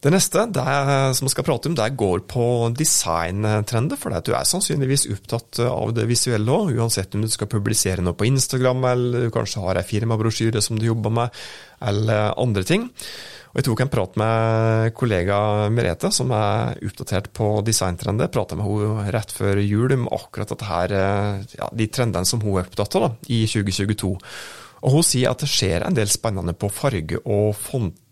Det 0.00 0.08
neste 0.08 0.46
er, 0.56 1.12
som 1.12 1.26
vi 1.26 1.30
skal 1.34 1.44
prate 1.44 1.68
om, 1.68 1.74
det 1.76 1.86
går 2.00 2.22
på 2.30 2.44
designtrender. 2.72 3.98
For 4.00 4.14
du 4.24 4.30
er 4.32 4.46
sannsynligvis 4.48 5.04
opptatt 5.12 5.60
av 5.66 5.92
det 5.92 6.06
visuelle 6.08 6.54
òg, 6.54 6.72
uansett 6.80 7.12
om 7.18 7.26
du 7.26 7.28
skal 7.28 7.50
publisere 7.52 8.00
noe 8.00 8.16
på 8.16 8.30
Instagram, 8.30 8.80
eller 8.88 9.26
du 9.26 9.34
kanskje 9.34 9.60
har 9.66 9.76
ei 9.76 9.84
firmabrosjyre 9.84 10.64
som 10.64 10.80
du 10.80 10.88
jobber 10.88 11.12
med, 11.18 11.36
eller 11.84 12.32
andre 12.40 12.64
ting. 12.64 12.88
Og 13.50 13.60
Jeg 13.60 13.66
tok 13.66 13.84
en 13.84 13.92
prat 13.92 14.18
med 14.22 14.94
kollega 14.96 15.36
Merete, 15.74 16.08
som 16.16 16.32
er 16.32 16.80
oppdatert 16.86 17.32
på 17.36 17.52
designtrender. 17.66 18.32
Prata 18.32 18.56
med 18.56 18.72
henne 18.72 19.08
rett 19.12 19.36
før 19.36 19.60
jul 19.60 19.92
om 19.98 20.08
akkurat 20.16 20.54
dette 20.54 20.68
her, 20.70 20.98
ja, 21.58 21.68
de 21.76 21.92
trendene 21.92 22.24
som 22.24 22.40
hun 22.40 22.56
er 22.56 22.64
opptatt 22.64 22.96
av 22.96 23.10
da, 23.10 23.16
i 23.28 23.42
2022. 23.44 24.14
Og 24.80 24.94
Hun 24.96 25.04
sier 25.04 25.28
at 25.28 25.42
det 25.44 25.50
skjer 25.50 25.84
en 25.84 25.98
del 25.98 26.08
spennende 26.08 26.56
på 26.56 26.72
farge- 26.72 27.20
og 27.26 27.52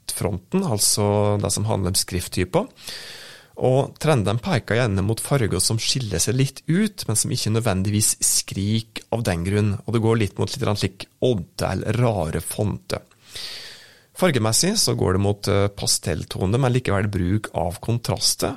fontfronten, 0.08 0.64
altså 0.64 1.38
det 1.40 1.52
som 1.52 1.66
handler 1.68 1.92
om 1.92 1.98
skrifttyper. 1.98 2.66
Og 3.58 3.96
Trendene 3.98 4.38
peker 4.38 4.78
gjerne 4.78 5.02
mot 5.02 5.18
farger 5.18 5.58
som 5.60 5.78
skiller 5.78 6.18
seg 6.22 6.36
litt 6.36 6.62
ut, 6.68 7.04
men 7.08 7.16
som 7.16 7.30
ikke 7.30 7.50
nødvendigvis 7.56 8.16
skriker 8.22 9.04
av 9.10 9.24
den 9.26 9.44
grunn. 9.44 9.72
Og 9.86 9.94
det 9.94 10.02
går 10.04 10.20
litt 10.20 10.38
mot 10.38 10.52
litt 10.52 10.78
slik 10.78 11.08
odde 11.20 11.66
eller 11.66 11.98
rare 11.98 12.40
fonter. 12.40 13.02
Fargemessig 14.18 14.76
så 14.78 14.94
går 14.98 15.14
det 15.14 15.22
mot 15.22 15.48
eh, 15.50 15.68
pastelltone, 15.70 16.58
men 16.58 16.74
likevel 16.74 17.10
bruk 17.10 17.50
av 17.54 17.78
kontraster. 17.82 18.56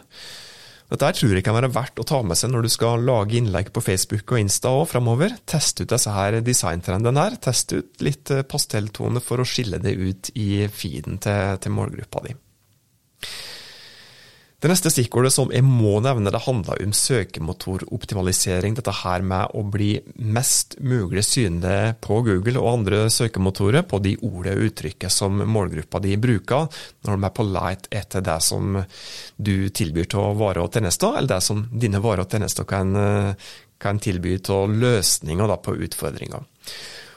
Dette 0.92 1.14
tror 1.16 1.38
jeg 1.38 1.46
kan 1.46 1.56
være 1.56 1.72
verdt 1.72 2.02
å 2.04 2.06
ta 2.08 2.18
med 2.20 2.36
seg 2.36 2.52
når 2.52 2.66
du 2.66 2.70
skal 2.74 3.06
lage 3.08 3.38
innlegg 3.40 3.70
på 3.72 3.84
Facebook 3.86 4.34
og 4.34 4.42
Insta 4.42 4.74
og 4.76 4.90
framover. 4.92 5.38
Test 5.48 5.80
ut 5.80 5.88
disse 5.94 6.12
her 6.12 6.42
designtrendene 6.44 7.24
her. 7.24 7.38
Test 7.40 7.72
ut 7.72 8.04
litt 8.04 8.32
eh, 8.34 8.44
pastelltone 8.44 9.24
for 9.24 9.40
å 9.40 9.48
skille 9.48 9.80
det 9.80 9.96
ut 9.96 10.34
i 10.36 10.66
feeden 10.68 11.22
til, 11.24 11.56
til 11.64 11.76
målgruppa 11.78 12.26
di. 12.28 12.36
Det 14.62 14.70
neste 14.70 14.92
stikkordet 14.94 15.32
som 15.34 15.50
jeg 15.50 15.66
må 15.66 15.96
nevne, 16.06 16.30
det 16.30 16.44
handler 16.46 16.84
om 16.84 16.92
søkemotoroptimalisering. 16.94 18.76
Dette 18.78 18.94
her 18.94 19.24
med 19.26 19.56
å 19.58 19.64
bli 19.66 19.96
mest 20.22 20.76
mulig 20.78 21.24
synlig 21.26 21.96
på 22.06 22.20
Google 22.28 22.62
og 22.62 22.70
andre 22.76 23.00
søkemotorer 23.10 23.88
på 23.90 23.98
de 24.06 24.14
ordene 24.22 24.54
og 24.60 24.68
uttrykket 24.68 25.16
som 25.16 25.42
målgruppa 25.50 26.04
di 26.06 26.14
bruker 26.22 26.70
når 27.08 27.18
de 27.18 27.26
er 27.26 27.36
på 27.40 27.48
leit 27.50 27.90
etter 28.04 28.22
det 28.30 28.38
som 28.46 28.78
du 29.42 29.56
tilbyr 29.74 30.14
til 30.14 30.38
varer 30.38 30.62
og 30.62 30.78
tjenester, 30.78 31.18
eller 31.18 31.34
det 31.34 31.42
som 31.50 31.66
dine 31.74 32.06
varer 32.06 32.28
og 32.28 32.38
tjenester 32.38 32.70
kan, 32.70 32.94
kan 33.82 34.06
tilby 34.06 34.38
til 34.46 34.78
løsninger 34.78 35.58
på 35.66 35.80
utfordringer. 35.90 36.46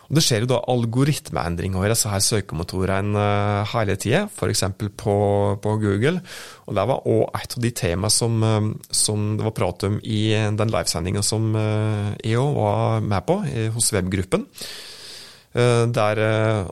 Og 0.08 0.16
Det 0.18 0.25
skjer 0.25 0.44
jo 0.44 0.50
da 0.50 0.61
algoritmeendringer 0.73 1.84
i 1.84 1.90
disse 1.92 2.11
her 2.11 2.23
søkemotorene 2.25 3.18
uh, 3.18 3.75
hele 3.75 3.96
tida, 4.00 4.25
f.eks. 4.28 4.64
På, 5.00 5.16
på 5.62 5.76
Google. 5.82 6.20
Og 6.68 6.76
Det 6.76 6.87
var 6.90 7.06
òg 7.11 7.38
et 7.40 7.56
av 7.56 7.64
de 7.64 7.73
tema 7.76 8.11
som, 8.12 8.40
uh, 8.42 8.73
som, 8.90 9.34
det 9.38 9.46
var 9.46 9.56
prat 9.56 9.87
om 9.88 10.00
i 10.02 10.25
den 10.58 10.75
livesendinga 10.75 11.25
som 11.25 11.52
uh, 11.56 12.12
jeg 12.20 12.40
òg 12.40 12.58
var 12.58 13.06
med 13.06 13.28
på 13.28 13.40
hos 13.76 13.92
webgruppen. 13.94 14.49
Der 15.54 16.18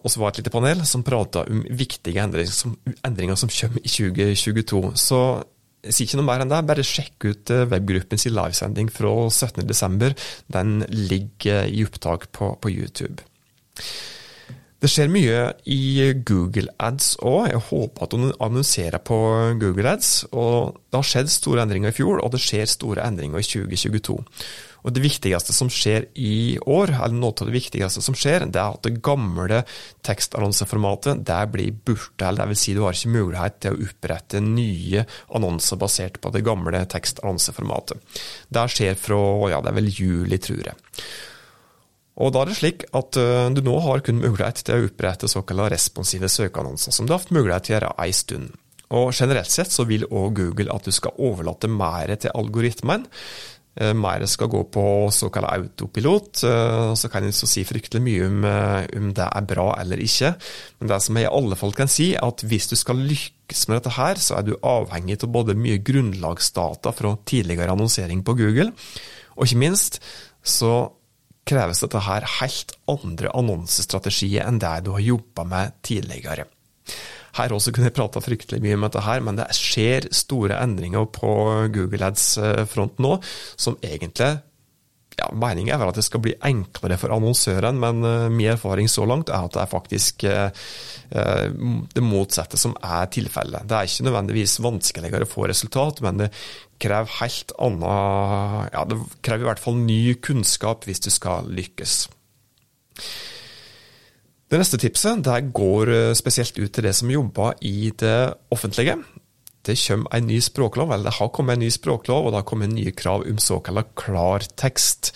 også 0.03 0.19
var 0.19 0.33
et 0.33 0.41
lite 0.41 0.51
panel 0.51 0.81
som 0.91 1.05
prata 1.07 1.45
om 1.47 1.61
viktige 1.71 2.19
endringer 2.19 2.51
som, 2.51 2.73
endringer 3.07 3.39
som 3.39 3.53
kommer 3.55 3.79
i 3.79 3.93
2022. 3.93 4.81
Så 4.99 5.21
jeg 5.83 5.95
sier 5.97 6.07
ikke 6.07 6.21
noe 6.21 6.29
mer 6.29 6.45
enn 6.45 6.53
det, 6.53 6.63
bare 6.69 6.87
sjekk 6.87 7.27
ut 7.27 7.53
webgruppens 7.73 8.29
livesending 8.31 8.91
fra 8.95 9.13
17.12. 9.27 10.13
Den 10.55 10.77
ligger 10.95 11.67
i 11.67 11.83
opptak 11.87 12.29
på, 12.35 12.53
på 12.63 12.71
YouTube. 12.71 13.25
Det 14.83 14.89
skjer 14.91 15.13
mye 15.15 15.43
i 15.71 16.11
Google 16.27 16.73
Ads 16.83 17.13
òg. 17.23 17.53
Jeg 17.53 17.63
håper 17.69 18.03
at 18.03 18.17
hun 18.19 18.33
annonserer 18.43 18.99
på 18.99 19.17
Google 19.63 19.93
Ads. 19.93 20.11
og 20.35 20.81
Det 20.91 20.99
har 20.99 21.07
skjedd 21.07 21.31
store 21.31 21.63
endringer 21.63 21.93
i 21.93 21.95
fjor, 21.95 22.19
og 22.19 22.33
det 22.35 22.41
skjer 22.43 22.67
store 22.67 23.05
endringer 23.07 23.39
i 23.39 23.47
2022. 23.47 24.19
Og 24.83 24.91
Det 24.91 25.05
viktigste 25.05 25.55
som 25.55 25.71
skjer 25.71 26.09
i 26.19 26.59
år, 26.59 26.97
eller 26.97 27.15
noe 27.15 27.31
av 27.31 27.47
det 27.47 27.55
viktigste 27.55 28.03
som 28.03 28.19
skjer, 28.19 28.49
det 28.51 28.59
er 28.59 28.75
at 28.75 28.83
det 28.83 28.99
gamle 29.07 29.63
tekstannonseformatet 30.03 31.23
det 31.31 31.41
blir 31.55 31.79
borte. 31.87 32.27
eller 32.27 32.51
Dvs. 32.51 32.59
si 32.59 32.75
Du 32.75 32.83
har 32.83 32.93
ikke 32.93 33.17
mulighet 33.23 33.61
til 33.61 33.77
å 33.77 33.87
opprette 33.87 34.41
nye 34.43 35.07
annonser 35.31 35.79
basert 35.79 36.19
på 36.21 36.35
det 36.35 36.43
gamle 36.43 36.83
tekstannonseformatet. 36.91 38.03
Det 38.51 38.67
skjer 38.67 38.99
fra 38.99 39.23
ja, 39.49 39.63
det 39.63 39.71
er 39.71 39.79
vel 39.79 39.95
juli, 39.95 40.39
tror 40.43 40.73
jeg. 40.73 40.75
Og 42.21 42.33
da 42.35 42.43
er 42.43 42.51
det 42.51 42.59
slik 42.59 42.85
at 42.93 43.17
uh, 43.17 43.49
du 43.55 43.63
nå 43.65 43.79
har 43.87 44.03
kun 44.05 44.21
mulighet 44.21 44.65
til 44.67 44.77
å 44.77 44.91
opprette 44.91 45.31
såkalte 45.31 45.71
responsive 45.73 46.29
søkeannonser, 46.29 46.93
som 46.93 47.09
du 47.09 47.15
har 47.15 47.23
hatt 47.23 47.33
mulighet 47.33 47.69
til 47.69 47.77
å 47.77 47.79
gjøre 47.79 47.95
en 48.05 48.19
stund. 48.19 48.53
Og 48.93 49.09
Generelt 49.17 49.49
sett 49.49 49.73
så 49.73 49.87
vil 49.89 50.05
òg 50.11 50.37
Google 50.37 50.75
at 50.75 50.85
du 50.85 50.93
skal 50.93 51.17
overlate 51.25 51.71
mer 51.73 52.13
til 52.21 52.35
algoritmen. 52.37 53.07
Uh, 53.81 53.95
mer 53.97 54.27
skal 54.29 54.53
gå 54.53 54.61
på 54.69 54.85
såkalt 55.17 55.49
autopilot. 55.49 56.45
Uh, 56.45 56.93
så 57.01 57.09
kan 57.09 57.25
jeg 57.25 57.39
så 57.39 57.49
si 57.49 57.65
fryktelig 57.65 58.05
mye 58.05 58.29
om, 58.29 58.45
om 59.01 59.11
det 59.17 59.31
er 59.33 59.49
bra 59.49 59.71
eller 59.81 60.05
ikke. 60.05 60.35
Men 60.83 60.93
det 60.93 61.03
som 61.07 61.17
jeg 61.17 61.31
i 61.31 61.35
alle 61.41 61.57
fall 61.57 61.73
kan 61.79 61.89
si, 61.89 62.13
er 62.13 62.29
at 62.29 62.45
hvis 62.45 62.69
du 62.69 62.77
skal 62.77 63.01
lykkes 63.01 63.71
med 63.71 63.81
dette 63.81 63.97
her, 63.97 64.21
så 64.21 64.37
er 64.37 64.51
du 64.51 64.59
avhengig 64.61 65.23
av 65.23 65.33
både 65.33 65.57
mye 65.57 65.81
grunnlagsdata 65.81 66.93
fra 66.93 67.17
tidligere 67.25 67.73
annonsering 67.73 68.21
på 68.21 68.37
Google, 68.37 68.75
og 69.33 69.49
ikke 69.49 69.65
minst 69.65 70.03
så 70.45 70.91
kreves 71.49 71.83
dette 71.83 72.03
her 72.07 72.27
helt 72.39 72.75
andre 72.91 73.33
annonsestrategier 73.35 74.47
enn 74.47 74.61
det 74.63 74.77
du 74.87 74.93
har 74.95 75.05
jobba 75.05 75.47
med 75.49 75.79
tidligere. 75.87 76.47
Her 77.33 77.55
også 77.57 77.73
kunne 77.73 77.89
jeg 77.89 77.97
prata 77.97 78.21
fryktelig 78.21 78.61
mye 78.61 78.77
om 78.77 78.87
dette 78.87 79.03
her, 79.07 79.23
men 79.25 79.39
det 79.39 79.49
skjer 79.57 80.11
store 80.13 80.59
endringer 80.61 81.07
på 81.09 81.33
Google 81.73 82.11
Ads-front 82.11 83.01
nå, 83.01 83.17
som 83.57 83.79
egentlig 83.81 84.35
ja, 85.19 85.29
Meningen 85.37 85.75
er 85.75 85.81
vel 85.81 85.91
at 85.93 85.99
det 85.99 86.05
skal 86.07 86.23
bli 86.25 86.35
enklere 86.49 86.99
for 87.01 87.15
annonsøren, 87.15 87.79
men 87.81 88.03
uh, 88.07 88.29
min 88.33 88.53
erfaring 88.55 88.91
så 88.91 89.07
langt 89.09 89.33
er 89.33 89.47
at 89.47 89.55
det 89.55 89.63
er 89.63 89.71
faktisk 89.71 90.25
uh, 90.29 90.49
det 91.93 92.05
motsatte 92.05 92.61
som 92.61 92.75
er 92.81 93.11
tilfellet. 93.13 93.67
Det 93.69 93.77
er 93.77 93.89
ikke 93.89 94.07
nødvendigvis 94.09 94.59
vanskeligere 94.65 95.27
å 95.27 95.31
få 95.31 95.47
resultat, 95.51 96.01
men 96.05 96.25
det 96.25 96.31
krever 96.83 97.19
helt 97.21 97.53
annet 97.63 98.73
Ja, 98.73 98.87
det 98.89 98.99
krever 99.23 99.45
i 99.45 99.51
hvert 99.51 99.63
fall 99.63 99.79
ny 99.79 100.01
kunnskap 100.25 100.89
hvis 100.89 101.05
du 101.05 101.11
skal 101.13 101.47
lykkes. 101.53 102.07
Det 104.53 104.61
neste 104.61 104.81
tipset 104.81 105.23
det 105.25 105.39
går 105.57 105.93
spesielt 106.19 106.59
ut 106.59 106.73
til 106.73 106.85
det 106.89 106.97
som 106.97 107.13
jobber 107.13 107.55
i 107.65 107.93
det 108.01 108.33
offentlige 108.53 108.99
det 109.67 109.79
kommer 109.79 110.17
en 110.17 110.27
ny 110.27 110.41
språklov, 110.43 110.93
eller 110.93 111.11
det 111.11 111.19
har 111.19 111.33
kommet 111.35 111.59
en 111.59 111.65
ny 111.65 111.71
språklov, 111.71 112.27
og 112.27 112.33
det 112.33 112.41
har 112.41 112.49
kommet 112.51 112.75
nye 112.75 112.93
krav 112.99 113.27
om 113.31 113.39
såkalt 113.39 113.95
klartekst. 113.99 115.13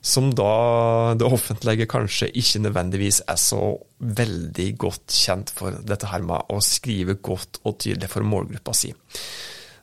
Som 0.00 0.30
da 0.32 1.12
det 1.20 1.26
offentlige 1.28 1.88
kanskje 1.90 2.30
ikke 2.40 2.62
nødvendigvis 2.64 3.20
er 3.28 3.36
så 3.36 3.74
veldig 4.00 4.68
godt 4.80 5.12
kjent 5.12 5.52
for 5.52 5.76
dette 5.84 6.08
her 6.08 6.24
med 6.24 6.48
å 6.48 6.60
skrive 6.64 7.18
godt 7.20 7.60
og 7.68 7.76
tydelig 7.82 8.08
for 8.08 8.24
målgruppa 8.24 8.72
si. 8.76 8.94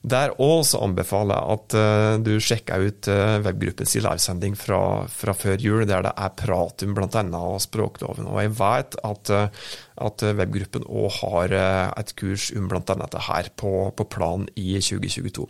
Der 0.07 0.31
òg 0.39 0.69
anbefaler 0.77 1.35
jeg 1.35 1.55
at 1.57 1.75
uh, 1.75 2.19
du 2.23 2.35
sjekker 2.39 2.85
ut 2.87 3.09
uh, 3.11 3.39
webgruppens 3.43 3.95
livesending 3.97 4.55
fra, 4.59 4.79
fra, 5.11 5.33
før 5.35 5.59
jul, 5.59 5.83
der 5.89 6.05
det 6.05 6.13
er 6.13 6.35
prat 6.37 6.85
om 6.85 6.93
bl.a. 6.95 7.41
språkloven. 7.63 8.29
Og 8.29 8.39
jeg 8.43 8.53
vet 8.59 8.99
at, 9.09 9.31
uh, 9.33 9.73
at 10.07 10.27
webgruppen 10.37 10.87
òg 10.87 11.09
har 11.21 11.55
et 11.57 12.13
kurs 12.19 12.51
om 12.55 12.69
bl.a. 12.71 12.83
dette 12.93 13.25
her 13.27 13.51
på, 13.59 13.73
på 13.97 14.07
plan 14.13 14.47
i 14.55 14.77
2022. 14.77 15.49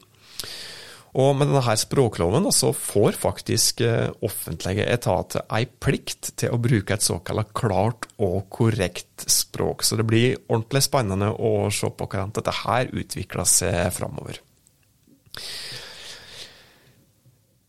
Og 1.17 1.31
med 1.37 1.49
denne 1.49 1.75
språkloven 1.81 2.49
så 2.53 2.73
får 2.75 3.15
faktisk 3.17 3.81
offentlige 4.25 4.85
etater 4.91 5.45
ei 5.55 5.63
plikt 5.65 6.33
til 6.37 6.53
å 6.53 6.59
bruke 6.61 6.93
et 6.93 7.05
såkalt 7.05 7.53
klart 7.57 8.05
og 8.21 8.51
korrekt 8.53 9.25
språk. 9.25 9.85
Så 9.87 9.97
det 9.97 10.05
blir 10.09 10.37
ordentlig 10.45 10.83
spennende 10.85 11.31
å 11.33 11.71
se 11.73 11.89
på 11.89 12.09
hvordan 12.09 12.35
dette 12.37 12.53
her 12.63 12.91
utvikler 12.93 13.49
seg 13.49 13.87
framover. 13.97 14.43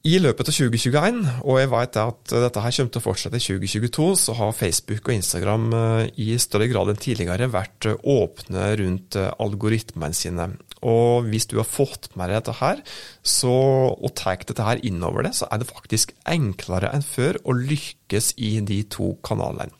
I 0.09 0.15
løpet 0.23 0.49
av 0.49 0.55
2021, 0.55 1.17
og 1.43 1.57
jeg 1.59 1.69
vet 1.73 1.97
at 2.01 2.33
dette 2.45 2.63
her 2.63 2.75
kommer 2.77 2.93
til 2.95 3.01
å 3.01 3.05
fortsette 3.05 3.41
i 3.41 3.43
2022, 3.45 4.07
så 4.23 4.37
har 4.39 4.55
Facebook 4.57 5.11
og 5.11 5.17
Instagram 5.17 5.67
eh, 5.75 6.03
i 6.23 6.29
større 6.41 6.69
grad 6.71 6.93
enn 6.93 7.01
tidligere 7.03 7.51
vært 7.53 7.89
eh, 7.91 7.99
åpne 8.07 8.69
rundt 8.79 9.19
eh, 9.19 9.29
algoritmene 9.43 10.17
sine. 10.17 10.47
Og 10.87 11.27
hvis 11.29 11.49
du 11.51 11.57
har 11.59 11.69
fått 11.69 12.09
med 12.15 12.31
deg 12.31 12.39
dette 12.39 12.57
her, 12.61 12.81
så, 13.27 13.53
og 13.91 14.15
tar 14.17 14.47
dette 14.47 14.69
her 14.71 14.81
innover 14.87 15.27
det, 15.27 15.35
så 15.37 15.51
er 15.51 15.61
det 15.61 15.69
faktisk 15.69 16.15
enklere 16.31 16.95
enn 16.95 17.05
før 17.05 17.43
å 17.43 17.59
lykkes 17.59 18.37
i 18.39 18.55
de 18.65 18.85
to 18.95 19.17
kanalene. 19.27 19.75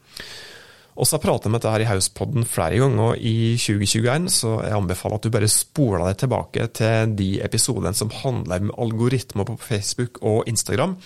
Og 0.99 1.07
så 1.07 1.15
har 1.15 1.21
jeg 1.21 1.29
pratet 1.29 1.47
om 1.47 1.55
dette 1.55 1.71
her 1.71 1.83
i 1.85 1.87
Hauspodden 1.87 2.47
flere 2.49 2.81
ganger 2.83 3.21
i 3.23 3.55
2021, 3.55 4.25
så 4.35 4.55
jeg 4.67 4.75
anbefaler 4.75 5.21
at 5.21 5.27
du 5.29 5.31
bare 5.31 5.51
spoler 5.53 6.03
deg 6.09 6.17
tilbake 6.25 6.67
til 6.75 7.13
de 7.21 7.29
episodene 7.47 7.95
som 7.95 8.11
handler 8.11 8.65
om 8.65 8.73
algoritmer 8.83 9.47
på 9.47 9.55
Facebook 9.63 10.19
og 10.27 10.51
Instagram, 10.51 10.97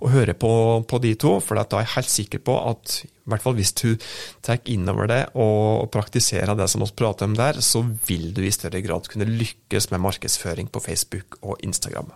og 0.00 0.14
hører 0.14 0.38
på, 0.38 0.52
på 0.86 1.00
de 1.02 1.16
to, 1.18 1.34
for 1.42 1.58
da 1.58 1.66
er 1.66 1.82
jeg 1.82 1.94
helt 1.96 2.12
sikker 2.14 2.44
på 2.46 2.54
at 2.70 3.00
i 3.02 3.10
hvert 3.30 3.42
fall 3.42 3.58
hvis 3.58 3.74
du 3.74 3.90
tar 4.46 4.62
innover 4.70 5.10
det 5.10 5.20
og 5.38 5.90
praktiserer 5.92 6.54
det 6.58 6.70
som 6.70 6.86
vi 6.86 6.90
prater 7.02 7.26
om 7.26 7.34
der, 7.38 7.58
så 7.58 7.82
vil 8.06 8.30
du 8.36 8.44
i 8.46 8.54
større 8.54 8.82
grad 8.86 9.10
kunne 9.10 9.28
lykkes 9.28 9.90
med 9.90 10.02
markedsføring 10.06 10.70
på 10.70 10.82
Facebook 10.86 11.40
og 11.42 11.58
Instagram. 11.66 12.14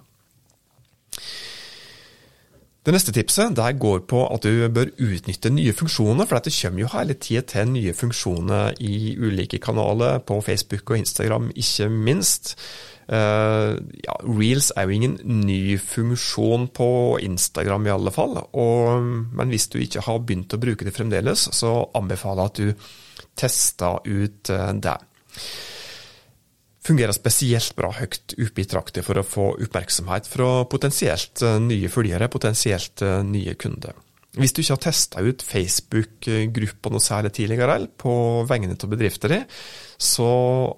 Det 2.84 2.92
neste 2.92 3.14
tipset 3.16 3.54
der 3.56 3.76
går 3.80 4.02
på 4.10 4.26
at 4.28 4.44
du 4.44 4.66
bør 4.68 4.90
utnytte 5.00 5.48
nye 5.48 5.72
funksjoner, 5.72 6.26
for 6.28 6.44
det 6.44 6.52
kommer 6.52 6.82
jo 6.82 6.90
hele 6.92 7.14
tida 7.16 7.40
til 7.48 7.70
nye 7.72 7.94
funksjoner 7.96 8.76
i 8.84 9.14
ulike 9.16 9.60
kanaler, 9.64 10.18
på 10.20 10.36
Facebook 10.44 10.90
og 10.92 11.00
Instagram 11.00 11.48
ikke 11.56 11.88
minst. 11.88 12.52
Uh, 13.08 13.80
ja, 14.04 14.14
Reels 14.24 14.70
er 14.76 14.84
jo 14.84 14.96
ingen 14.96 15.16
ny 15.44 15.78
funksjon 15.80 16.68
på 16.76 16.90
Instagram 17.24 17.88
i 17.88 17.92
alle 17.92 18.12
fall, 18.12 18.36
og, 18.52 19.08
men 19.32 19.52
hvis 19.52 19.68
du 19.72 19.78
ikke 19.80 20.04
har 20.04 20.20
begynt 20.20 20.56
å 20.56 20.60
bruke 20.60 20.84
det 20.84 20.92
fremdeles, 20.96 21.48
så 21.56 21.76
anbefaler 21.96 22.44
jeg 22.44 22.52
at 22.52 22.60
du 22.60 22.88
tester 23.44 24.00
ut 24.04 24.52
uh, 24.52 24.72
det 24.76 24.98
fungerer 26.84 27.16
spesielt 27.16 27.74
bra 27.78 27.92
høyt 27.96 28.36
oppe 28.36 28.62
i 28.64 28.68
trakta 28.68 29.04
for 29.04 29.20
å 29.20 29.26
få 29.26 29.50
oppmerksomhet 29.64 30.28
fra 30.30 30.50
potensielt 30.70 31.44
eh, 31.44 31.60
nye 31.62 31.92
følgere, 31.92 32.30
potensielt 32.32 33.04
eh, 33.04 33.22
nye 33.26 33.56
kunder. 33.60 33.96
Hvis 34.34 34.50
du 34.50 34.64
ikke 34.64 34.74
har 34.74 34.82
testa 34.82 35.22
ut 35.22 35.42
Facebook-gruppa 35.46 36.90
noe 36.90 37.02
særlig 37.02 37.30
tidligere 37.36 37.76
på 38.02 38.14
vegne 38.50 38.74
av 38.74 38.90
bedrifter 38.90 39.30
din, 39.30 39.44
så 39.94 40.26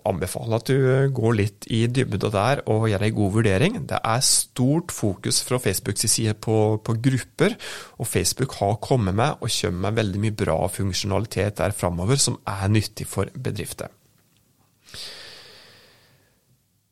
anbefaler 0.05 0.53
jeg 0.53 0.61
at 0.61 0.69
du 0.69 1.15
går 1.17 1.37
litt 1.39 1.69
i 1.73 1.87
dybden 1.89 2.35
der 2.35 2.61
og 2.69 2.85
gjør 2.91 3.07
en 3.07 3.17
god 3.17 3.33
vurdering. 3.39 3.79
Det 3.89 3.97
er 3.97 4.27
stort 4.29 4.93
fokus 4.93 5.41
fra 5.47 5.57
Facebooks 5.63 6.05
side 6.05 6.37
på, 6.37 6.77
på, 6.85 6.99
grupper, 7.09 7.57
og 7.97 8.11
Facebook 8.13 8.59
har 8.61 8.77
kommet 8.85 9.17
med 9.17 9.41
og 9.41 9.49
kommer 9.49 9.87
med 9.89 10.03
veldig 10.03 10.25
mye 10.27 10.37
bra 10.45 10.59
funksjonalitet 10.77 11.57
der 11.63 11.77
framover 11.77 12.21
som 12.21 12.37
er 12.45 12.69
nyttig 12.69 13.09
for 13.09 13.33
bedrifter. 13.33 13.89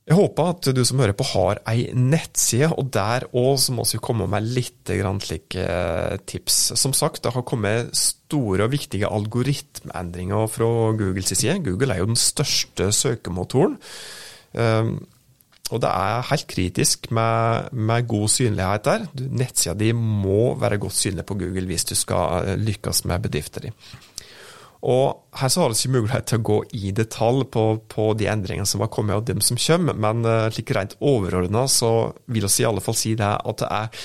Jeg 0.05 0.19
håper 0.19 0.51
at 0.53 0.67
du 0.77 0.83
som 0.85 1.01
hører 1.01 1.17
på 1.17 1.25
har 1.31 1.63
ei 1.71 1.87
nettside, 1.97 2.69
og 2.77 2.91
der 2.93 3.25
òg 3.33 3.63
må 3.73 3.87
vi 3.89 4.01
komme 4.05 4.27
med 4.29 4.45
litt 4.45 4.91
slike 4.93 5.65
eh, 5.65 6.19
tips. 6.29 6.77
Som 6.77 6.93
sagt, 6.93 7.23
det 7.25 7.33
har 7.33 7.47
kommet 7.49 7.89
store 7.97 8.67
og 8.67 8.75
viktige 8.75 9.09
algoritmeendringer 9.09 10.47
fra 10.53 10.93
Googles 10.93 11.33
side. 11.33 11.57
Google 11.65 11.95
er 11.95 12.03
jo 12.03 12.11
den 12.13 12.21
største 12.21 12.93
søkemotoren. 12.93 13.79
Ehm, 14.53 15.07
og 15.73 15.81
det 15.81 15.89
er 15.89 16.29
helt 16.29 16.47
kritisk 16.53 17.11
med, 17.11 17.73
med 17.73 18.07
god 18.07 18.29
synlighet 18.29 18.85
der. 18.85 19.07
Nettsida 19.17 19.75
di 19.75 19.93
må 19.97 20.53
være 20.61 20.83
godt 20.85 21.01
synlig 21.01 21.25
på 21.25 21.39
Google 21.41 21.65
hvis 21.71 21.89
du 21.89 21.95
skal 21.97 22.45
eh, 22.45 22.59
lykkes 22.61 23.07
med 23.09 23.25
bedrifter 23.25 23.71
din. 23.71 23.79
Og 24.85 25.39
Her 25.41 25.51
så 25.51 25.63
har 25.63 25.73
vi 25.73 25.79
ikke 25.79 25.95
mulighet 25.97 26.27
til 26.29 26.39
å 26.39 26.47
gå 26.47 26.59
i 26.77 26.93
detalj 26.95 27.47
på, 27.55 27.65
på 27.91 28.11
de 28.21 28.29
endringene 28.31 28.69
som 28.69 28.85
har 28.85 28.93
kommet, 28.93 29.17
og 29.17 29.27
dem 29.27 29.41
som 29.43 29.59
kommer, 29.59 29.97
men 29.97 30.23
uh, 30.29 30.51
slik 30.53 30.75
rent 30.77 30.95
overordna 31.01 31.65
så 31.73 32.13
vil 32.31 32.47
vi 32.47 32.63
i 32.63 32.69
alle 32.69 32.85
fall 32.85 32.99
si 32.99 33.15
det 33.19 33.33
at 33.35 33.63
det 33.65 33.71
er 33.73 34.05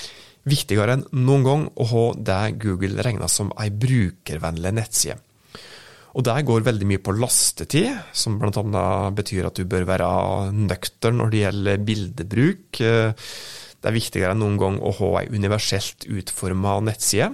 viktigere 0.50 0.96
enn 0.96 1.04
noen 1.20 1.44
gang 1.46 1.66
å 1.76 1.86
ha 1.90 2.04
det 2.16 2.40
Google 2.62 3.04
regner 3.04 3.28
som 3.30 3.52
ei 3.60 3.68
brukervennlig 3.70 4.72
nettside. 4.80 5.20
Og 6.18 6.24
det 6.26 6.40
går 6.48 6.64
veldig 6.66 6.88
mye 6.90 7.02
på 7.04 7.14
lastetid, 7.14 7.92
som 8.16 8.40
bl.a. 8.40 8.86
betyr 9.14 9.46
at 9.46 9.60
du 9.60 9.68
bør 9.70 9.86
være 9.86 10.08
nøktern 10.56 11.20
når 11.20 11.30
det 11.30 11.42
gjelder 11.44 11.84
bildebruk. 11.86 12.80
Eh, 12.82 13.28
det 13.80 13.88
er 13.88 13.96
viktigere 13.96 14.34
enn 14.34 14.42
noen 14.42 14.58
gang 14.60 14.80
å 14.82 14.92
ha 14.98 15.12
ei 15.20 15.30
universelt 15.30 16.08
utforma 16.10 16.80
nettside. 16.88 17.30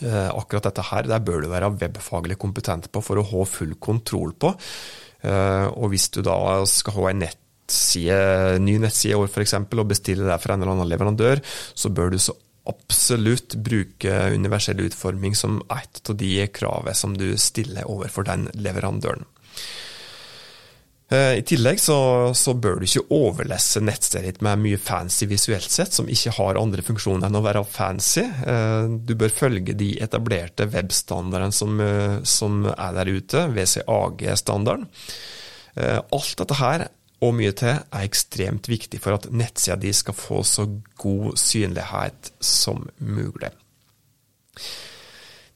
Eh, 0.00 0.30
akkurat 0.32 0.64
dette 0.70 0.84
her 0.88 1.08
der 1.10 1.22
bør 1.24 1.44
du 1.44 1.50
være 1.52 1.72
webfaglig 1.76 2.38
kompetent 2.40 2.88
på 2.92 3.02
for 3.04 3.20
å 3.20 3.26
ha 3.32 3.46
full 3.48 3.76
kontroll 3.82 4.32
på. 4.32 4.54
Eh, 5.20 5.66
og 5.68 5.92
hvis 5.92 6.08
du 6.14 6.22
da 6.24 6.36
skal 6.68 6.96
ha 6.96 7.08
en 7.10 7.24
nettside, 7.26 8.20
ny 8.64 8.78
nettside 8.80 9.12
i 9.12 9.18
år 9.18 9.28
f.eks. 9.28 9.58
og 9.60 9.90
bestille 9.90 10.28
det 10.28 10.38
fra 10.40 10.56
en 10.56 10.64
eller 10.64 10.78
annen 10.78 10.90
leverandør, 10.90 11.42
så 11.74 11.92
bør 11.92 12.14
du 12.14 12.20
så 12.22 12.36
absolutt 12.70 13.56
bruke 13.64 14.16
universell 14.36 14.80
utforming 14.84 15.36
som 15.36 15.60
et 15.74 16.00
av 16.08 16.16
de 16.16 16.32
kravene 16.54 16.96
som 16.96 17.16
du 17.16 17.32
stiller 17.40 17.88
overfor 17.88 18.28
den 18.28 18.48
leverandøren. 18.54 19.26
Eh, 21.10 21.38
I 21.40 21.42
tillegg 21.42 21.80
så, 21.82 21.96
så, 22.38 22.54
bør 22.54 22.78
du 22.78 22.86
ikke 22.86 23.16
overlesse 23.16 23.82
nettstedet 23.82 24.28
ditt 24.28 24.44
med 24.46 24.62
mye 24.62 24.78
fancy 24.78 25.26
visuelt 25.30 25.70
sett, 25.72 25.94
som 25.96 26.08
ikke 26.10 26.36
har 26.36 26.60
andre 26.60 26.84
funksjoner 26.86 27.26
enn 27.26 27.38
å 27.38 27.42
være 27.42 27.64
fancy. 27.66 28.22
Eh, 28.22 28.86
du 29.02 29.16
bør 29.18 29.34
følge 29.34 29.74
de 29.78 29.90
etablerte 30.04 30.68
webstandardene 30.70 31.56
som, 31.56 31.80
eh, 31.82 32.20
som 32.22 32.62
er 32.70 32.94
der 33.00 33.10
ute, 33.10 33.48
WCAG-standarden. 33.56 34.86
Alt 35.80 36.32
dette 36.36 36.56
her 36.58 36.82
og 37.22 37.34
mye 37.38 37.52
til 37.56 37.76
er 37.78 38.02
ekstremt 38.02 38.66
viktig 38.68 38.98
for 39.00 39.16
at 39.16 39.28
nettsida 39.30 39.76
di 39.78 39.92
skal 39.94 40.16
få 40.18 40.40
så 40.44 40.66
god 40.98 41.38
synlighet 41.38 42.32
som 42.42 42.82
mulig. 42.98 43.52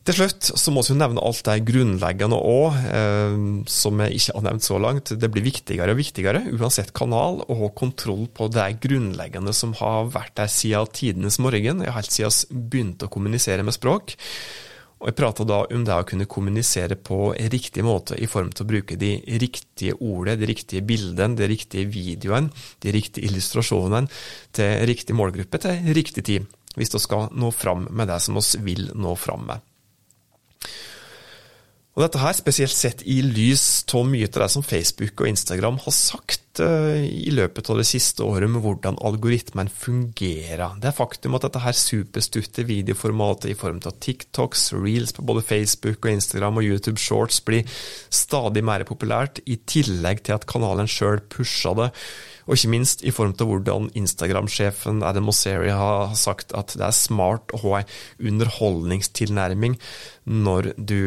Til 0.04 0.18
slutt 0.18 0.50
så 0.60 0.72
må 0.74 0.82
vi 0.84 0.98
nevne 1.00 1.22
alt 1.24 1.46
det 1.46 1.62
grunnleggende 1.64 2.36
òg, 2.36 2.74
eh, 2.92 3.36
som 3.72 4.02
jeg 4.04 4.18
ikke 4.18 4.34
har 4.36 4.44
nevnt 4.44 4.66
så 4.66 4.76
langt. 4.76 5.14
Det 5.16 5.30
blir 5.32 5.46
viktigere 5.46 5.94
og 5.94 6.00
viktigere, 6.02 6.42
uansett 6.52 6.92
kanal, 6.92 7.40
å 7.48 7.56
ha 7.62 7.70
kontroll 7.72 8.26
på 8.28 8.50
det 8.52 8.66
grunnleggende 8.84 9.54
som 9.56 9.72
har 9.80 10.12
vært 10.12 10.36
der 10.42 10.52
siden 10.52 10.92
tidenes 10.92 11.40
morgen, 11.40 11.80
helt 11.88 12.12
siden 12.12 12.36
vi 12.50 12.66
begynte 12.74 13.08
å 13.08 13.14
kommunisere 13.16 13.64
med 13.64 13.78
språk. 13.78 14.18
Og 15.00 15.08
Jeg 15.08 15.16
prater 15.16 15.48
da 15.48 15.64
om 15.64 15.88
det 15.88 15.96
å 15.96 16.04
kunne 16.08 16.28
kommunisere 16.28 16.96
på 16.96 17.32
riktig 17.36 17.84
måte 17.84 18.20
i 18.20 18.28
form 18.28 18.52
til 18.52 18.64
å 18.64 18.70
bruke 18.76 19.00
de 19.00 19.16
riktige 19.40 19.96
ordene, 20.00 20.36
de 20.40 20.52
riktige 20.52 20.84
bildene, 20.84 21.36
de 21.36 21.48
riktige 21.48 21.88
videoene, 21.88 22.52
de 22.80 22.92
riktige 22.92 23.28
illustrasjonene 23.28 24.08
til 24.52 24.84
riktig 24.84 25.16
målgruppe 25.16 25.60
til 25.64 25.94
riktig 25.96 26.24
tid, 26.24 26.48
hvis 26.76 26.92
vi 26.92 27.00
skal 27.00 27.30
nå 27.32 27.52
fram 27.56 27.88
med 27.90 28.12
det 28.12 28.20
som 28.20 28.36
vi 28.36 28.74
vil 28.74 28.90
nå 28.94 29.16
fram 29.16 29.48
med. 29.48 29.73
Og 31.94 32.02
dette 32.02 32.22
her 32.22 32.34
spesielt 32.34 32.74
sett 32.74 33.04
i 33.06 33.20
lys 33.22 33.84
av 33.94 34.06
mye 34.08 34.26
av 34.30 34.40
det 34.42 34.50
som 34.50 34.66
Facebook 34.66 35.20
og 35.22 35.30
Instagram 35.30 35.78
har 35.84 35.94
sagt 35.94 36.43
uh, 36.62 37.00
i 37.00 37.32
løpet 37.34 37.70
av 37.70 37.80
det 37.80 37.86
siste 37.88 38.24
året 38.26 38.50
med 38.50 38.62
hvordan 38.64 38.98
algoritmen 39.04 39.70
fungerer. 39.72 40.76
Det 40.82 40.90
er 40.90 40.96
faktum 40.96 41.38
at 41.38 41.46
dette 41.46 41.62
her 41.64 41.78
superstutte 41.78 42.66
videoformatet 42.68 43.50
i 43.52 43.56
form 43.58 43.80
av 43.84 43.96
TikToks, 44.04 44.72
reels 44.76 45.16
på 45.16 45.24
både 45.26 45.46
Facebook 45.46 46.04
og 46.04 46.12
Instagram 46.12 46.60
og 46.60 46.68
YouTube 46.68 47.00
Shorts 47.02 47.40
blir 47.44 47.66
stadig 48.12 48.64
mer 48.66 48.86
populært, 48.88 49.42
i 49.46 49.58
tillegg 49.58 50.24
til 50.24 50.38
at 50.38 50.46
kanalen 50.50 50.90
sjøl 50.90 51.22
pusher 51.32 51.76
det 51.78 51.90
og 52.44 52.58
ikke 52.58 52.72
minst 52.74 53.04
i 53.04 53.12
form 53.14 53.32
til 53.36 53.48
hvordan 53.48 53.90
Instagram-sjefen 53.96 55.02
Adam 55.06 55.28
Mosseri 55.28 55.70
har 55.72 56.12
sagt 56.18 56.52
at 56.56 56.74
det 56.76 56.84
er 56.84 56.96
smart 56.96 57.54
å 57.56 57.62
ha 57.62 57.80
en 57.80 58.32
underholdningstilnærming 58.32 59.78
når 60.24 60.74
du, 60.76 61.00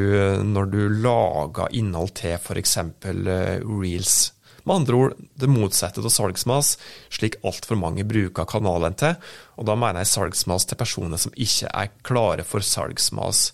når 0.45 0.71
du 0.73 0.79
lager 1.03 1.77
innhold 1.77 2.15
til 2.17 2.37
f.eks. 2.39 2.77
Eh, 2.77 3.61
reels. 3.61 4.17
Med 4.67 4.81
andre 4.81 4.97
ord 4.99 5.13
det 5.39 5.47
motsatte 5.47 6.01
av 6.03 6.11
salgsmas, 6.11 6.73
slik 7.13 7.37
altfor 7.47 7.79
mange 7.79 8.03
bruker 8.07 8.47
kanalen 8.49 8.97
til. 8.99 9.15
Og 9.55 9.67
da 9.69 9.77
mener 9.79 10.03
jeg 10.03 10.11
salgsmas 10.11 10.67
til 10.67 10.79
personer 10.79 11.21
som 11.21 11.35
ikke 11.39 11.71
er 11.71 11.93
klare 12.05 12.43
for 12.47 12.65
salgsmas. 12.65 13.45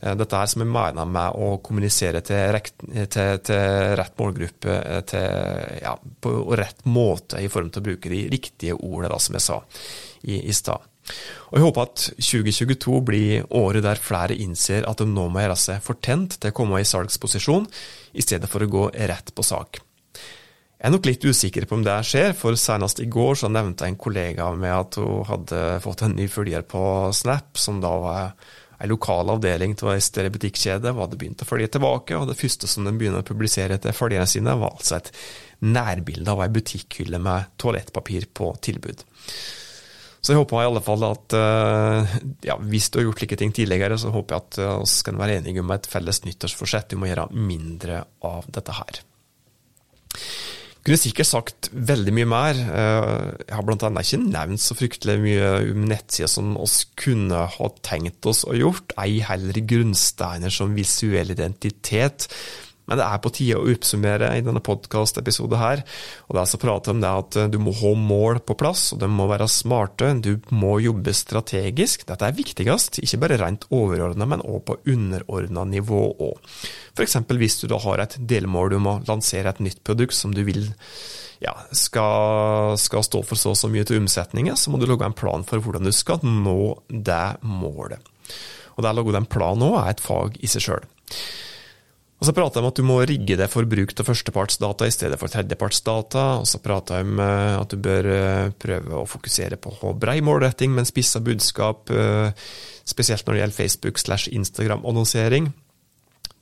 Eh, 0.00 0.16
dette 0.18 0.40
er 0.40 0.50
som 0.50 0.64
jeg 0.64 0.72
mener 0.72 1.06
med 1.06 1.38
å 1.38 1.52
kommunisere 1.62 2.24
til, 2.26 2.42
rekt, 2.56 2.82
til, 2.82 3.38
til 3.46 3.94
rett 4.00 4.18
målgruppe 4.18 4.74
eh, 4.80 5.00
til, 5.06 5.78
ja, 5.84 5.94
på 5.94 6.34
rett 6.58 6.84
måte, 6.90 7.40
i 7.40 7.52
form 7.52 7.70
til 7.70 7.84
å 7.84 7.88
bruke 7.92 8.12
de 8.12 8.26
riktige 8.34 8.74
ordene, 8.74 9.22
som 9.22 9.38
jeg 9.38 9.46
sa 9.46 9.62
i, 10.26 10.42
i 10.42 10.56
stad. 10.56 10.90
Og 11.52 11.60
Jeg 11.60 11.66
håper 11.68 11.86
at 11.86 12.04
2022 12.18 13.00
blir 13.06 13.46
året 13.54 13.86
der 13.86 14.02
flere 14.02 14.34
innser 14.34 14.88
at 14.90 14.98
de 14.98 15.06
nå 15.06 15.28
må 15.30 15.44
gjøre 15.44 15.62
seg 15.62 15.84
fortent 15.84 16.40
til 16.40 16.50
å 16.50 16.56
komme 16.56 16.82
i 16.82 16.88
salgsposisjon, 16.88 17.70
i 18.18 18.24
stedet 18.24 18.50
for 18.50 18.66
å 18.66 18.72
gå 18.72 18.88
rett 19.06 19.30
på 19.30 19.46
sak. 19.46 19.85
Jeg 20.86 20.92
er 20.92 20.94
nok 20.94 21.06
litt 21.08 21.24
usikker 21.26 21.64
på 21.66 21.74
om 21.74 21.80
det 21.82 21.94
skjer, 22.06 22.28
for 22.38 22.54
senest 22.54 23.00
i 23.02 23.08
går 23.10 23.32
så 23.40 23.48
nevnte 23.50 23.88
en 23.88 23.96
kollega 23.98 24.44
med 24.54 24.70
at 24.70 24.98
hun 25.02 25.24
hadde 25.26 25.62
fått 25.82 26.04
en 26.06 26.12
ny 26.14 26.28
følger 26.30 26.62
på 26.62 26.82
Snap, 27.10 27.58
som 27.58 27.80
da 27.82 27.90
var 28.04 28.20
en 28.78 28.92
lokal 28.92 29.32
avdeling 29.34 29.74
av 29.80 29.90
ei 29.96 30.04
større 30.06 30.30
butikkjede 30.30 30.92
hadde 30.94 31.18
begynt 31.18 31.42
å 31.42 31.48
følge 31.48 31.72
tilbake, 31.74 32.14
og 32.14 32.30
det 32.30 32.36
første 32.38 32.70
som 32.70 32.86
de 32.86 32.92
begynner 32.94 33.24
å 33.24 33.26
publisere 33.26 33.80
til 33.82 33.96
følgerne 33.98 34.30
sine, 34.30 34.54
var 34.62 34.76
altså 34.78 35.00
et 35.00 35.10
nærbilde 35.66 36.36
av 36.36 36.44
ei 36.46 36.48
butikkhylle 36.54 37.18
med 37.18 37.50
toalettpapir 37.58 38.30
på 38.30 38.52
tilbud. 38.68 39.02
Så 40.22 40.36
jeg 40.36 40.38
håper 40.44 40.62
i 40.62 40.70
alle 40.70 40.86
fall 40.86 41.08
at 41.10 41.38
ja, 42.46 42.60
hvis 42.62 42.92
du 42.94 43.00
har 43.00 43.08
gjort 43.08 43.24
slike 43.24 43.40
ting 43.42 43.58
tidligere, 43.58 43.98
så 43.98 44.14
håper 44.14 44.38
jeg 44.38 44.46
at 44.46 44.86
vi 44.86 45.02
kan 45.10 45.18
være 45.18 45.42
enige 45.42 45.66
om 45.66 45.74
et 45.74 45.90
felles 45.90 46.22
nyttårsforsett 46.30 46.94
Vi 46.94 47.02
må 47.02 47.10
gjøre 47.10 47.26
mindre 47.34 48.04
av 48.30 48.46
dette 48.54 48.78
her. 48.78 49.02
Kunne 50.86 51.00
sikkert 51.02 51.26
sagt 51.26 51.68
veldig 51.74 52.12
mye 52.14 52.28
mer. 52.30 52.58
Jeg 52.60 53.54
har 53.56 53.64
blant 53.66 53.82
annet 53.88 54.06
ikke 54.06 54.20
nevnt 54.22 54.62
så 54.62 54.76
fryktelig 54.78 55.16
mye 55.18 55.48
om 55.72 55.88
nettsider 55.90 56.30
som 56.30 56.52
oss 56.62 56.76
kunne 56.94 57.40
ha 57.56 57.70
tenkt 57.82 58.28
oss 58.30 58.44
å 58.46 58.54
gjort, 58.54 58.94
ei 59.02 59.18
heller 59.26 59.58
grunnsteiner 59.66 60.54
som 60.54 60.76
visuell 60.78 61.34
identitet, 61.34 62.28
men 62.86 63.00
det 63.00 63.06
er 63.06 63.22
på 63.22 63.32
tide 63.34 63.58
å 63.58 63.66
oppsummere 63.72 64.30
i 64.38 64.44
denne 64.46 64.62
podkast-episoden 64.64 65.58
her. 65.58 65.82
Og 66.28 66.36
det 66.36 66.42
er 66.42 66.50
så 66.52 66.60
prate 66.62 66.92
om 66.94 67.02
det 67.02 67.10
at 67.22 67.38
eh, 67.40 67.50
du 67.50 67.58
må 67.62 67.74
ha 67.80 67.92
mål 67.98 68.40
på 68.46 68.56
plass, 68.58 68.88
og 68.94 69.02
de 69.02 69.10
må 69.10 69.26
være 69.30 69.48
smarte. 69.50 70.12
Du 70.22 70.36
må 70.54 70.76
jobbe 70.84 71.14
strategisk. 71.16 72.06
Dette 72.08 72.28
er 72.28 72.36
viktigst, 72.36 73.00
ikke 73.02 73.20
bare 73.24 73.40
rent 73.42 73.66
overordna, 73.74 74.28
men 74.30 74.44
òg 74.46 74.62
på 74.70 74.78
underordna 74.94 75.66
nivå 75.68 76.02
òg. 76.30 76.58
F.eks. 76.96 77.18
hvis 77.36 77.60
du 77.62 77.68
da 77.70 77.80
har 77.82 78.02
et 78.02 78.18
delmål 78.18 78.78
om 78.78 78.90
å 78.90 78.98
lansere 79.08 79.50
et 79.50 79.62
nytt 79.64 79.82
produkt 79.86 80.16
som 80.16 80.34
du 80.34 80.44
vil 80.46 80.68
ja, 81.42 81.52
skal, 81.76 82.76
skal, 82.80 83.04
stå 83.04 83.22
for 83.26 83.38
så 83.38 83.52
og 83.52 83.58
så 83.60 83.68
mye 83.72 83.84
til 83.86 84.00
omsetningen, 84.00 84.56
så 84.56 84.72
må 84.72 84.80
du 84.80 84.86
lage 84.88 85.04
en 85.04 85.16
plan 85.16 85.44
for 85.46 85.60
hvordan 85.60 85.84
du 85.84 85.92
skal 85.94 86.22
nå 86.24 86.76
det 86.88 87.36
målet. 87.44 88.00
Og 88.76 88.84
det 88.84 88.92
å 88.92 88.96
lage 89.00 89.18
en 89.18 89.28
plan 89.28 89.66
òg 89.66 89.76
er 89.82 89.92
et 89.92 90.04
fag 90.04 90.38
i 90.40 90.50
seg 90.50 90.64
sjøl. 90.68 90.88
Så 92.26 92.32
prater 92.34 92.58
jeg 92.58 92.64
om 92.64 92.70
at 92.72 92.78
du 92.80 92.86
må 92.86 92.96
rigge 93.06 93.36
det 93.38 93.46
for 93.52 93.68
bruk 93.70 93.92
av 93.94 94.08
førstepartsdata 94.08 94.88
i 94.88 94.94
stedet 94.94 95.18
for 95.20 95.30
tredjepartsdata. 95.30 96.24
Og 96.40 96.48
så 96.50 96.58
prater 96.64 96.98
jeg 96.98 97.06
om 97.06 97.20
eh, 97.22 97.52
at 97.60 97.70
du 97.70 97.78
bør 97.84 98.08
eh, 98.10 98.48
prøve 98.58 98.96
å 98.98 99.06
fokusere 99.06 99.58
på 99.62 99.92
brei 100.00 100.18
målretting, 100.26 100.74
men 100.74 100.88
spissa 100.88 101.22
budskap, 101.22 101.92
eh, 101.94 102.34
spesielt 102.82 103.22
når 103.26 103.36
det 103.36 103.42
gjelder 103.44 103.58
Facebook 103.60 104.02
slash 104.02 104.32
Instagram-annonsering. 104.34 105.52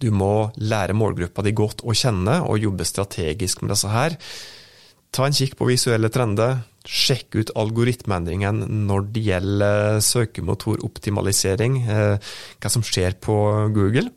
Du 0.01 0.09
må 0.15 0.49
lære 0.57 0.97
målgruppa 0.97 1.45
di 1.45 1.53
godt 1.57 1.85
å 1.85 1.93
kjenne, 1.97 2.41
og 2.49 2.65
jobbe 2.65 2.89
strategisk 2.89 3.61
med 3.61 3.75
disse 3.75 3.93
her. 3.93 4.17
Ta 5.15 5.29
en 5.29 5.37
kikk 5.37 5.59
på 5.61 5.69
visuelle 5.69 6.09
trender. 6.13 6.63
Sjekk 6.89 7.37
ut 7.37 7.53
algoritmeendringen 7.61 8.65
når 8.89 9.11
det 9.13 9.29
gjelder 9.29 10.01
søkemotoroptimalisering, 10.05 11.83
hva 11.87 12.73
som 12.73 12.85
skjer 12.85 13.17
på 13.25 13.37
Google. 13.77 14.11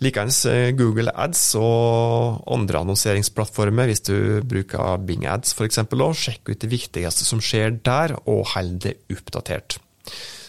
Likeens 0.00 0.46
eh, 0.48 0.70
Google 0.72 1.12
Ads 1.12 1.42
og 1.60 2.40
andre 2.48 2.80
annonseringsplattformer, 2.80 3.90
hvis 3.90 4.04
du 4.08 4.16
bruker 4.48 5.00
Bing 5.04 5.26
Ads 5.28 5.52
f.eks. 5.52 5.82
Sjekk 6.16 6.48
ut 6.48 6.62
det 6.62 6.70
viktigste 6.72 7.26
som 7.26 7.42
skjer 7.44 7.76
der, 7.84 8.16
og 8.24 8.46
hold 8.54 8.78
det 8.86 8.96
oppdatert. 9.12 9.76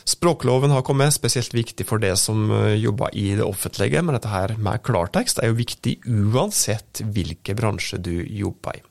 Språkloven 0.08 0.72
har 0.72 0.86
kommet, 0.88 1.14
spesielt 1.14 1.54
viktig 1.54 1.86
for 1.88 2.00
det 2.02 2.14
som 2.20 2.48
eh, 2.56 2.80
jobber 2.80 3.12
i 3.12 3.34
det 3.36 3.46
offentlige, 3.46 4.00
men 4.00 4.16
dette 4.16 4.32
her 4.32 4.56
med 4.56 4.86
klartekst 4.88 5.44
er 5.44 5.52
jo 5.52 5.60
viktig 5.60 6.00
uansett 6.08 7.04
hvilken 7.04 7.60
bransje 7.60 8.00
du 8.00 8.16
jobber 8.24 8.80
i. 8.80 8.86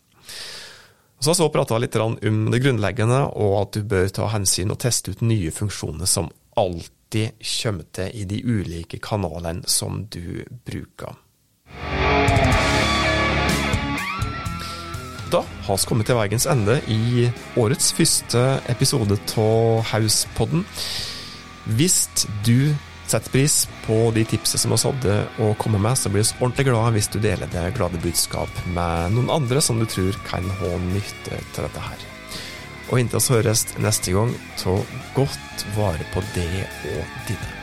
Så 1.20 1.32
har 1.32 1.40
vi 1.40 1.52
prata 1.56 1.80
litt 1.80 1.96
om 2.00 2.16
det 2.52 2.62
grunnleggende, 2.62 3.26
og 3.32 3.56
at 3.64 3.76
du 3.76 3.88
bør 3.88 4.12
ta 4.12 4.28
hensyn 4.32 4.72
og 4.72 4.80
teste 4.84 5.12
ut 5.12 5.24
nye 5.24 5.52
funksjoner 5.52 6.08
som 6.08 6.28
alltid 6.60 6.96
alltid 7.10 7.30
kommer 7.62 7.84
til 7.92 8.10
i 8.14 8.24
de 8.24 8.42
ulike 8.44 8.98
kanalene 8.98 9.62
som 9.66 10.06
du 10.10 10.44
bruker. 10.64 11.14
Da 15.30 15.44
har 15.62 15.76
vi 15.76 15.86
kommet 15.86 16.06
til 16.06 16.16
veiens 16.18 16.46
ende 16.46 16.80
i 16.88 17.30
årets 17.56 17.92
første 17.92 18.60
episode 18.68 19.18
av 19.36 19.82
Hauspodden. 19.90 20.64
Hvis 21.66 22.08
du 22.46 22.74
setter 23.06 23.30
pris 23.30 23.66
på 23.86 24.10
de 24.14 24.24
tipsene 24.24 24.58
som 24.58 24.74
vi 24.74 24.82
hadde 24.86 25.18
å 25.42 25.54
komme 25.58 25.78
med, 25.78 25.98
så 25.98 26.10
blir 26.10 26.22
vi 26.22 26.38
ordentlig 26.40 26.66
glad 26.70 26.94
hvis 26.94 27.10
du 27.10 27.18
deler 27.18 27.50
det 27.50 27.74
glade 27.74 27.98
budskap 28.02 28.50
med 28.74 29.14
noen 29.14 29.30
andre 29.30 29.60
som 29.62 29.78
du 29.78 29.86
tror 29.86 30.14
kan 30.26 30.46
ha 30.62 30.78
nytte 30.90 31.42
av 31.58 31.66
dette 31.66 31.90
her. 31.90 32.09
Og 32.90 32.98
inntil 32.98 33.22
vi 33.22 33.38
høres 33.38 33.64
neste 33.78 34.14
gang, 34.16 34.34
ta 34.58 34.74
godt 35.14 35.66
vare 35.76 36.06
på 36.14 36.26
det 36.34 36.66
og 36.96 37.18
dine. 37.30 37.59